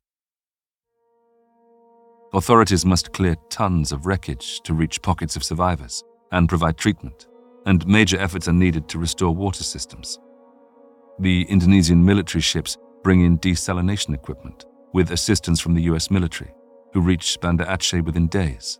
[2.33, 6.01] Authorities must clear tons of wreckage to reach pockets of survivors
[6.31, 7.27] and provide treatment,
[7.65, 10.17] and major efforts are needed to restore water systems.
[11.19, 16.51] The Indonesian military ships bring in desalination equipment with assistance from the US military,
[16.93, 18.79] who reached Banda Aceh within days.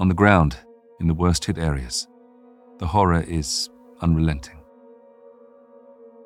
[0.00, 0.56] On the ground,
[1.00, 2.06] in the worst hit areas,
[2.78, 4.60] the horror is unrelenting.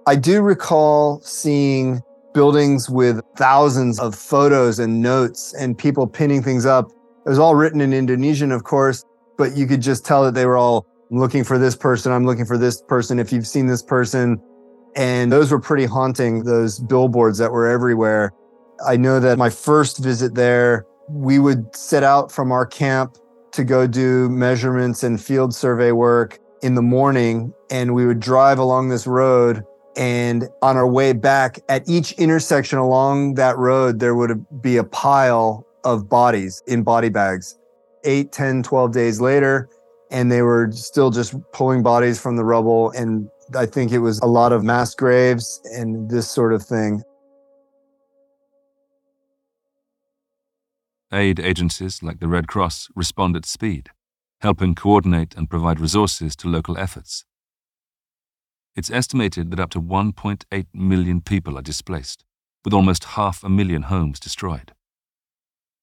[0.06, 2.02] I do recall seeing
[2.34, 6.90] buildings with thousands of photos and notes and people pinning things up.
[7.24, 9.04] It was all written in Indonesian, of course,
[9.38, 12.10] but you could just tell that they were all looking for this person.
[12.10, 13.18] I'm looking for this person.
[13.18, 14.40] If you've seen this person.
[14.95, 18.32] And those were pretty haunting, those billboards that were everywhere.
[18.86, 23.16] I know that my first visit there, we would set out from our camp
[23.53, 27.53] to go do measurements and field survey work in the morning.
[27.70, 29.64] And we would drive along this road
[29.97, 34.84] And on our way back, at each intersection along that road, there would be a
[34.84, 37.59] pile of bodies in body bags.
[38.05, 39.68] Eight, 10, 12 days later,
[40.11, 42.90] and they were still just pulling bodies from the rubble.
[42.93, 47.03] And I think it was a lot of mass graves and this sort of thing.
[51.12, 53.90] Aid agencies like the Red Cross respond at speed,
[54.40, 57.26] helping coordinate and provide resources to local efforts.
[58.74, 62.24] It's estimated that up to 1.8 million people are displaced,
[62.64, 64.72] with almost half a million homes destroyed.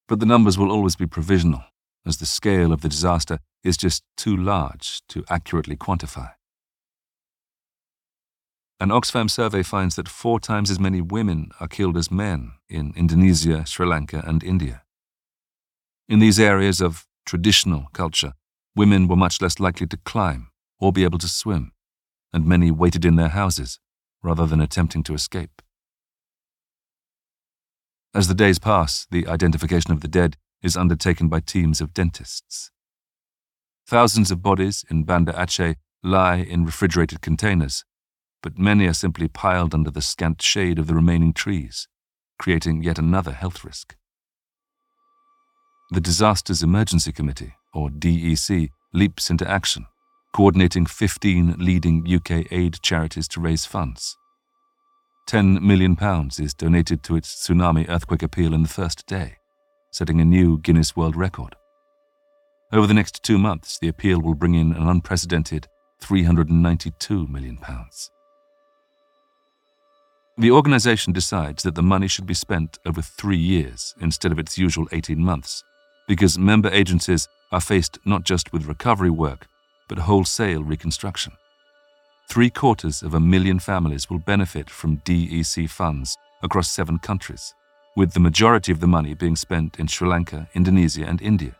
[0.07, 1.63] But the numbers will always be provisional,
[2.07, 6.31] as the scale of the disaster is just too large to accurately quantify.
[8.81, 12.93] An Oxfam survey finds that four times as many women are killed as men in
[12.95, 14.83] Indonesia, Sri Lanka, and India.
[16.07, 18.33] In these areas of traditional culture,
[18.77, 20.47] women were much less likely to climb
[20.79, 21.73] or be able to swim,
[22.31, 23.79] and many waited in their houses
[24.23, 25.61] rather than attempting to escape.
[28.13, 32.71] As the days pass, the identification of the dead is undertaken by teams of dentists.
[33.85, 37.83] Thousands of bodies in Banda Aceh lie in refrigerated containers,
[38.41, 41.87] but many are simply piled under the scant shade of the remaining trees,
[42.37, 43.95] creating yet another health risk.
[45.91, 49.87] The Disasters Emergency Committee, or DEC, leaps into action,
[50.33, 54.15] coordinating 15 leading UK aid charities to raise funds.
[55.27, 55.97] £10 million
[56.39, 59.37] is donated to its tsunami earthquake appeal in the first day,
[59.91, 61.55] setting a new Guinness World Record.
[62.71, 65.67] Over the next two months, the appeal will bring in an unprecedented
[66.03, 67.57] £392 million.
[70.39, 74.57] The organisation decides that the money should be spent over three years instead of its
[74.57, 75.65] usual 18 months
[76.07, 79.47] because member agencies are faced not just with recovery work,
[79.89, 81.33] but wholesale reconstruction.
[82.29, 87.53] Three quarters of a million families will benefit from DEC funds across seven countries,
[87.97, 91.53] with the majority of the money being spent in Sri Lanka, Indonesia, and India.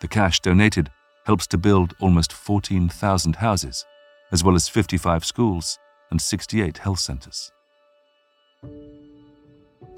[0.00, 0.90] The cash donated
[1.26, 3.84] helps to build almost 14,000 houses,
[4.32, 5.78] as well as 55 schools
[6.10, 7.52] and 68 health centers.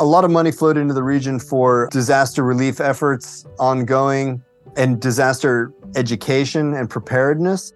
[0.01, 4.41] A lot of money flowed into the region for disaster relief efforts ongoing
[4.77, 7.73] and disaster education and preparedness.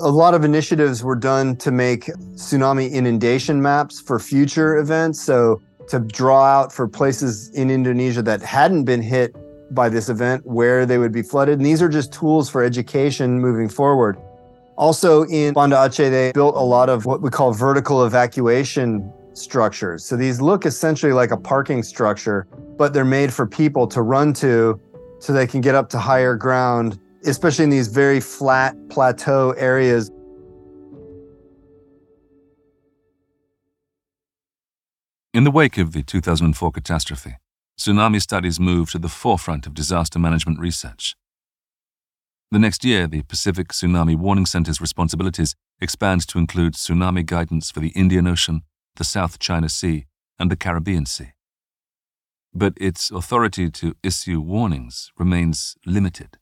[0.00, 5.20] A lot of initiatives were done to make tsunami inundation maps for future events.
[5.20, 9.36] So, to draw out for places in Indonesia that hadn't been hit
[9.72, 11.58] by this event where they would be flooded.
[11.58, 14.16] And these are just tools for education moving forward.
[14.76, 20.04] Also, in Banda Aceh, they built a lot of what we call vertical evacuation structures.
[20.04, 24.32] So these look essentially like a parking structure, but they're made for people to run
[24.34, 24.80] to
[25.18, 30.10] so they can get up to higher ground, especially in these very flat plateau areas.
[35.32, 37.36] In the wake of the 2004 catastrophe,
[37.78, 41.16] tsunami studies moved to the forefront of disaster management research.
[42.52, 47.80] The next year, the Pacific Tsunami Warning Center's responsibilities expand to include tsunami guidance for
[47.80, 48.62] the Indian Ocean,
[48.96, 50.06] the South China Sea,
[50.38, 51.32] and the Caribbean Sea.
[52.52, 56.38] But its authority to issue warnings remains limited.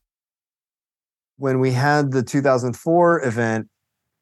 [1.37, 3.67] When we had the 2004 event,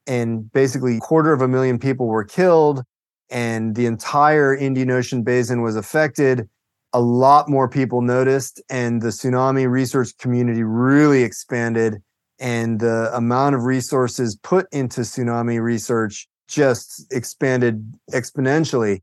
[0.08, 2.84] and basically a quarter of a million people were killed,
[3.30, 6.50] and the entire Indian Ocean basin was affected,
[6.94, 12.02] a lot more people noticed, and the tsunami research community really expanded.
[12.40, 19.00] And the amount of resources put into tsunami research just expanded exponentially.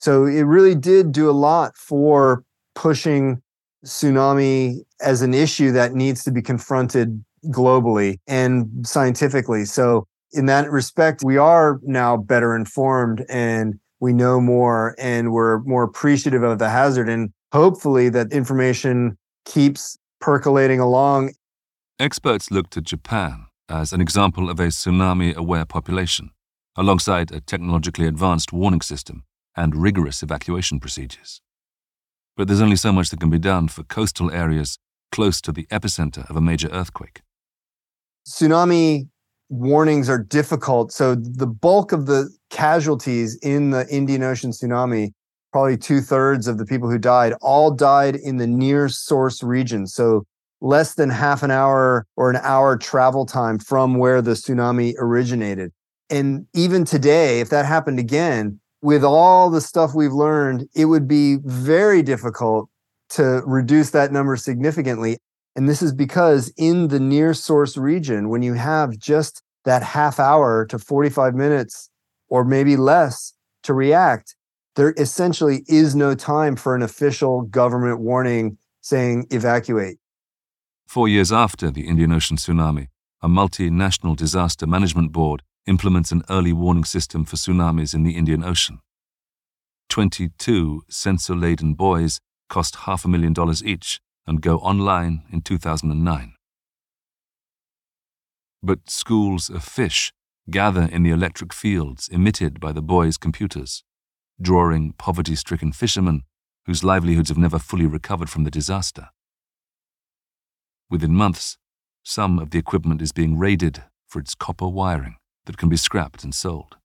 [0.00, 2.44] So it really did do a lot for
[2.74, 3.42] pushing
[3.84, 9.64] tsunami as an issue that needs to be confronted globally and scientifically.
[9.64, 15.60] So in that respect, we are now better informed and we know more and we're
[15.60, 17.08] more appreciative of the hazard.
[17.08, 21.32] And hopefully that information keeps percolating along.
[21.98, 26.30] Experts looked to Japan as an example of a tsunami aware population
[26.80, 29.22] alongside a technologically advanced warning system
[29.54, 31.42] and rigorous evacuation procedures.
[32.38, 34.78] But there's only so much that can be done for coastal areas
[35.12, 37.20] close to the epicenter of a major earthquake.
[38.26, 39.08] Tsunami
[39.50, 40.90] warnings are difficult.
[40.90, 45.10] So, the bulk of the casualties in the Indian Ocean tsunami,
[45.52, 49.86] probably two thirds of the people who died, all died in the near source region.
[49.86, 50.24] So,
[50.62, 55.72] less than half an hour or an hour travel time from where the tsunami originated.
[56.10, 61.06] And even today, if that happened again, with all the stuff we've learned, it would
[61.06, 62.68] be very difficult
[63.10, 65.18] to reduce that number significantly.
[65.54, 70.18] And this is because in the near source region, when you have just that half
[70.18, 71.90] hour to 45 minutes
[72.28, 73.34] or maybe less
[73.64, 74.36] to react,
[74.76, 79.98] there essentially is no time for an official government warning saying evacuate.
[80.86, 82.88] Four years after the Indian Ocean tsunami,
[83.20, 88.42] a multinational disaster management board implements an early warning system for tsunamis in the Indian
[88.42, 88.80] Ocean.
[89.88, 96.34] 22 sensor laden buoys cost half a million dollars each and go online in 2009.
[98.62, 100.12] But schools of fish
[100.50, 103.82] gather in the electric fields emitted by the buoys' computers,
[104.40, 106.24] drawing poverty stricken fishermen
[106.66, 109.08] whose livelihoods have never fully recovered from the disaster.
[110.88, 111.56] Within months,
[112.02, 115.16] some of the equipment is being raided for its copper wiring
[115.50, 116.76] that can be scrapped and sold.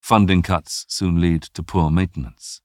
[0.00, 2.60] Funding cuts soon lead to poor maintenance.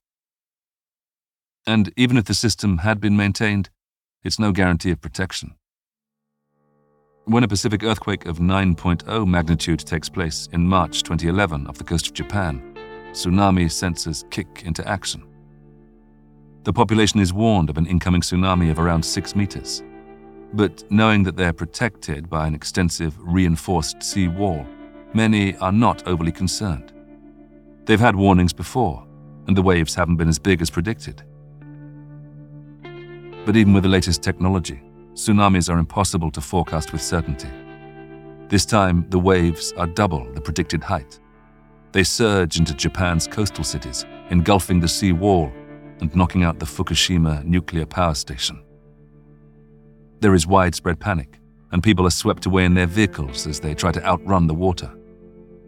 [1.66, 3.72] And even if the system had been maintained,
[4.24, 5.56] it's no guarantee of protection.
[7.26, 12.08] When a Pacific earthquake of 9.0 magnitude takes place in March 2011 off the coast
[12.08, 12.62] of Japan,
[13.12, 15.26] tsunami sensors kick into action.
[16.64, 19.82] The population is warned of an incoming tsunami of around 6 meters.
[20.54, 24.66] But knowing that they're protected by an extensive reinforced sea wall,
[25.14, 26.94] many are not overly concerned.
[27.86, 29.06] They've had warnings before,
[29.48, 31.24] and the waves haven't been as big as predicted.
[33.46, 34.82] But even with the latest technology,
[35.14, 37.50] tsunamis are impossible to forecast with certainty.
[38.50, 41.20] This time, the waves are double the predicted height.
[41.94, 45.52] They surge into Japan's coastal cities, engulfing the sea wall
[46.00, 48.62] and knocking out the Fukushima nuclear power station.
[50.20, 51.37] There is widespread panic,
[51.72, 54.92] and people are swept away in their vehicles as they try to outrun the water.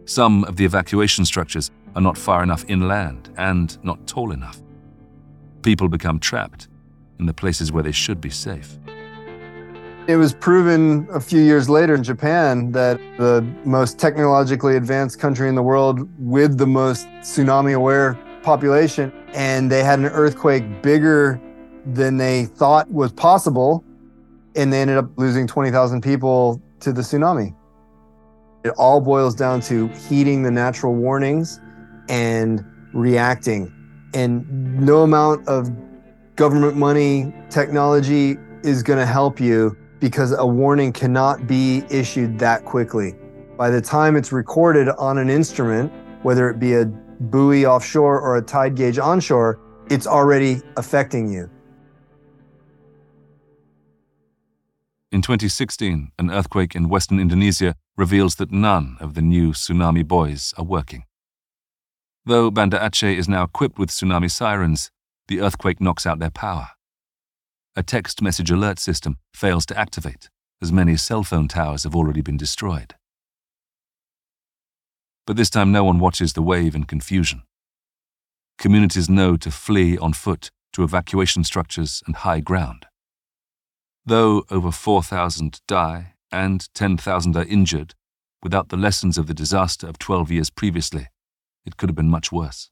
[0.04, 4.60] Some of the evacuation structures are not far enough inland and not tall enough.
[5.62, 6.68] People become trapped
[7.18, 8.78] in the places where they should be safe.
[10.06, 15.48] It was proven a few years later in Japan that the most technologically advanced country
[15.48, 21.40] in the world with the most tsunami aware population, and they had an earthquake bigger
[21.84, 23.84] than they thought was possible
[24.56, 27.54] and they ended up losing 20,000 people to the tsunami.
[28.64, 31.60] It all boils down to heeding the natural warnings
[32.08, 33.72] and reacting.
[34.12, 35.70] And no amount of
[36.36, 42.64] government money, technology is going to help you because a warning cannot be issued that
[42.64, 43.14] quickly.
[43.56, 45.92] By the time it's recorded on an instrument,
[46.22, 51.50] whether it be a buoy offshore or a tide gauge onshore, it's already affecting you.
[55.12, 60.54] In 2016, an earthquake in western Indonesia reveals that none of the new tsunami buoys
[60.56, 61.04] are working.
[62.24, 64.92] Though Banda Aceh is now equipped with tsunami sirens,
[65.26, 66.68] the earthquake knocks out their power.
[67.74, 70.28] A text message alert system fails to activate,
[70.62, 72.94] as many cell phone towers have already been destroyed.
[75.26, 77.42] But this time, no one watches the wave in confusion.
[78.58, 82.86] Communities know to flee on foot to evacuation structures and high ground.
[84.06, 87.94] Though over 4,000 die and 10,000 are injured,
[88.42, 91.08] without the lessons of the disaster of 12 years previously,
[91.66, 92.70] it could have been much worse.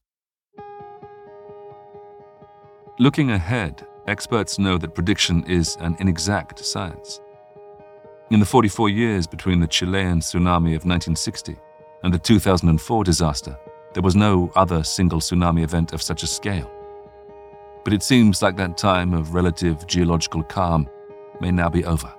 [2.98, 7.20] Looking ahead, experts know that prediction is an inexact science.
[8.30, 11.56] In the 44 years between the Chilean tsunami of 1960
[12.04, 13.56] and the 2004 disaster,
[13.92, 16.70] there was no other single tsunami event of such a scale.
[17.84, 20.88] But it seems like that time of relative geological calm
[21.40, 22.12] may now be over.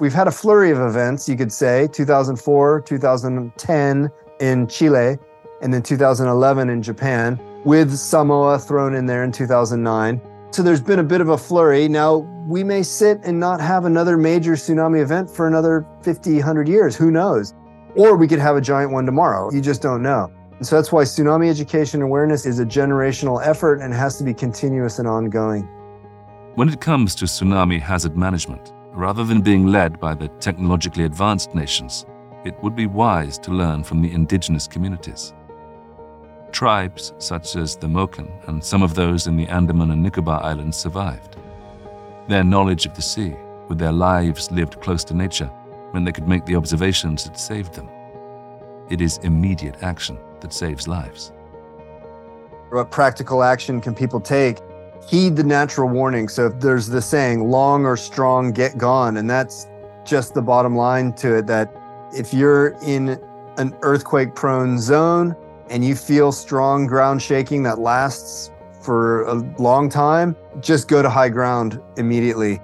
[0.00, 4.10] We've had a flurry of events, you could say 2004, 2010
[4.40, 5.18] in Chile,
[5.60, 10.20] and then 2011 in Japan, with Samoa thrown in there in 2009.
[10.50, 11.88] So there's been a bit of a flurry.
[11.88, 16.68] Now, we may sit and not have another major tsunami event for another 50, 100
[16.68, 16.96] years.
[16.96, 17.54] Who knows?
[17.96, 19.52] Or we could have a giant one tomorrow.
[19.52, 20.32] You just don't know.
[20.56, 24.32] And so that's why tsunami education awareness is a generational effort and has to be
[24.32, 25.68] continuous and ongoing.
[26.58, 31.54] When it comes to tsunami hazard management, rather than being led by the technologically advanced
[31.54, 32.04] nations,
[32.44, 35.34] it would be wise to learn from the indigenous communities.
[36.50, 40.76] Tribes such as the Moken and some of those in the Andaman and Nicobar Islands
[40.76, 41.36] survived.
[42.26, 43.36] Their knowledge of the sea,
[43.68, 45.52] with their lives lived close to nature,
[45.94, 47.88] meant they could make the observations that saved them.
[48.90, 51.30] It is immediate action that saves lives.
[52.70, 54.58] What practical action can people take
[55.08, 56.28] heed the natural warning.
[56.28, 59.16] So if there's the saying, long or strong, get gone.
[59.16, 59.66] And that's
[60.04, 61.74] just the bottom line to it that
[62.14, 63.18] if you're in
[63.56, 65.34] an earthquake prone zone
[65.70, 68.50] and you feel strong ground shaking that lasts
[68.82, 72.60] for a long time, just go to high ground immediately.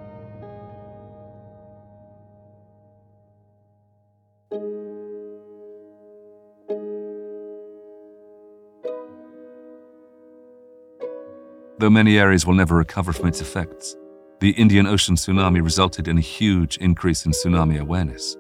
[11.79, 13.97] Though many areas will never recover from its effects,
[14.41, 18.37] the Indian Ocean tsunami resulted in a huge increase in tsunami awareness.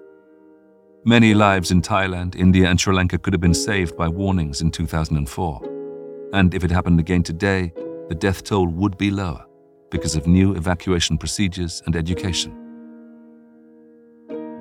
[1.04, 4.70] Many lives in Thailand, India, and Sri Lanka could have been saved by warnings in
[4.70, 6.30] 2004.
[6.32, 7.72] And if it happened again today,
[8.08, 9.44] the death toll would be lower
[9.90, 12.52] because of new evacuation procedures and education.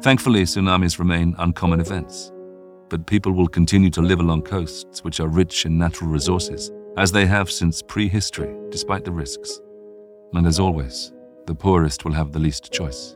[0.02, 2.32] Thankfully, tsunamis remain uncommon events,
[2.90, 7.12] but people will continue to live along coasts which are rich in natural resources, as
[7.12, 9.60] they have since prehistory, despite the risks.
[10.34, 11.12] And as always,
[11.48, 13.16] the poorest will have the least choice.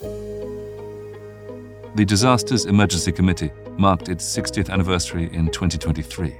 [0.00, 6.36] The Disasters Emergency Committee marked its 60th anniversary in 2023.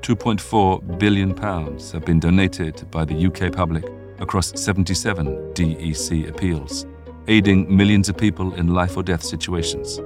[0.00, 3.84] 2.4 billion pounds have been donated by the UK public
[4.18, 6.86] across 77 DEC appeals,
[7.28, 10.00] aiding millions of people in life or death situations.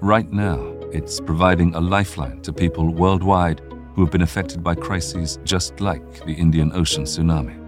[0.00, 3.60] Right now, it's providing a lifeline to people worldwide
[3.94, 7.60] who have been affected by crises just like the Indian Ocean tsunami.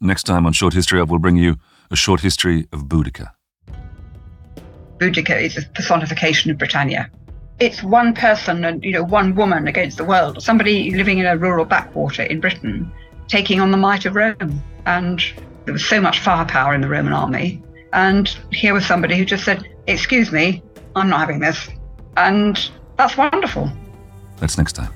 [0.00, 1.56] Next time on Short History of, we'll bring you
[1.90, 3.33] a short history of Boudica.
[5.04, 7.10] Is a personification of Britannia.
[7.60, 10.42] It's one person and you know one woman against the world.
[10.42, 12.90] Somebody living in a rural backwater in Britain,
[13.28, 14.62] taking on the might of Rome.
[14.86, 15.22] And
[15.64, 17.62] there was so much firepower in the Roman army.
[17.92, 20.62] And here was somebody who just said, "Excuse me,
[20.96, 21.68] I'm not having this,"
[22.16, 23.70] and that's wonderful.
[24.38, 24.92] That's next time.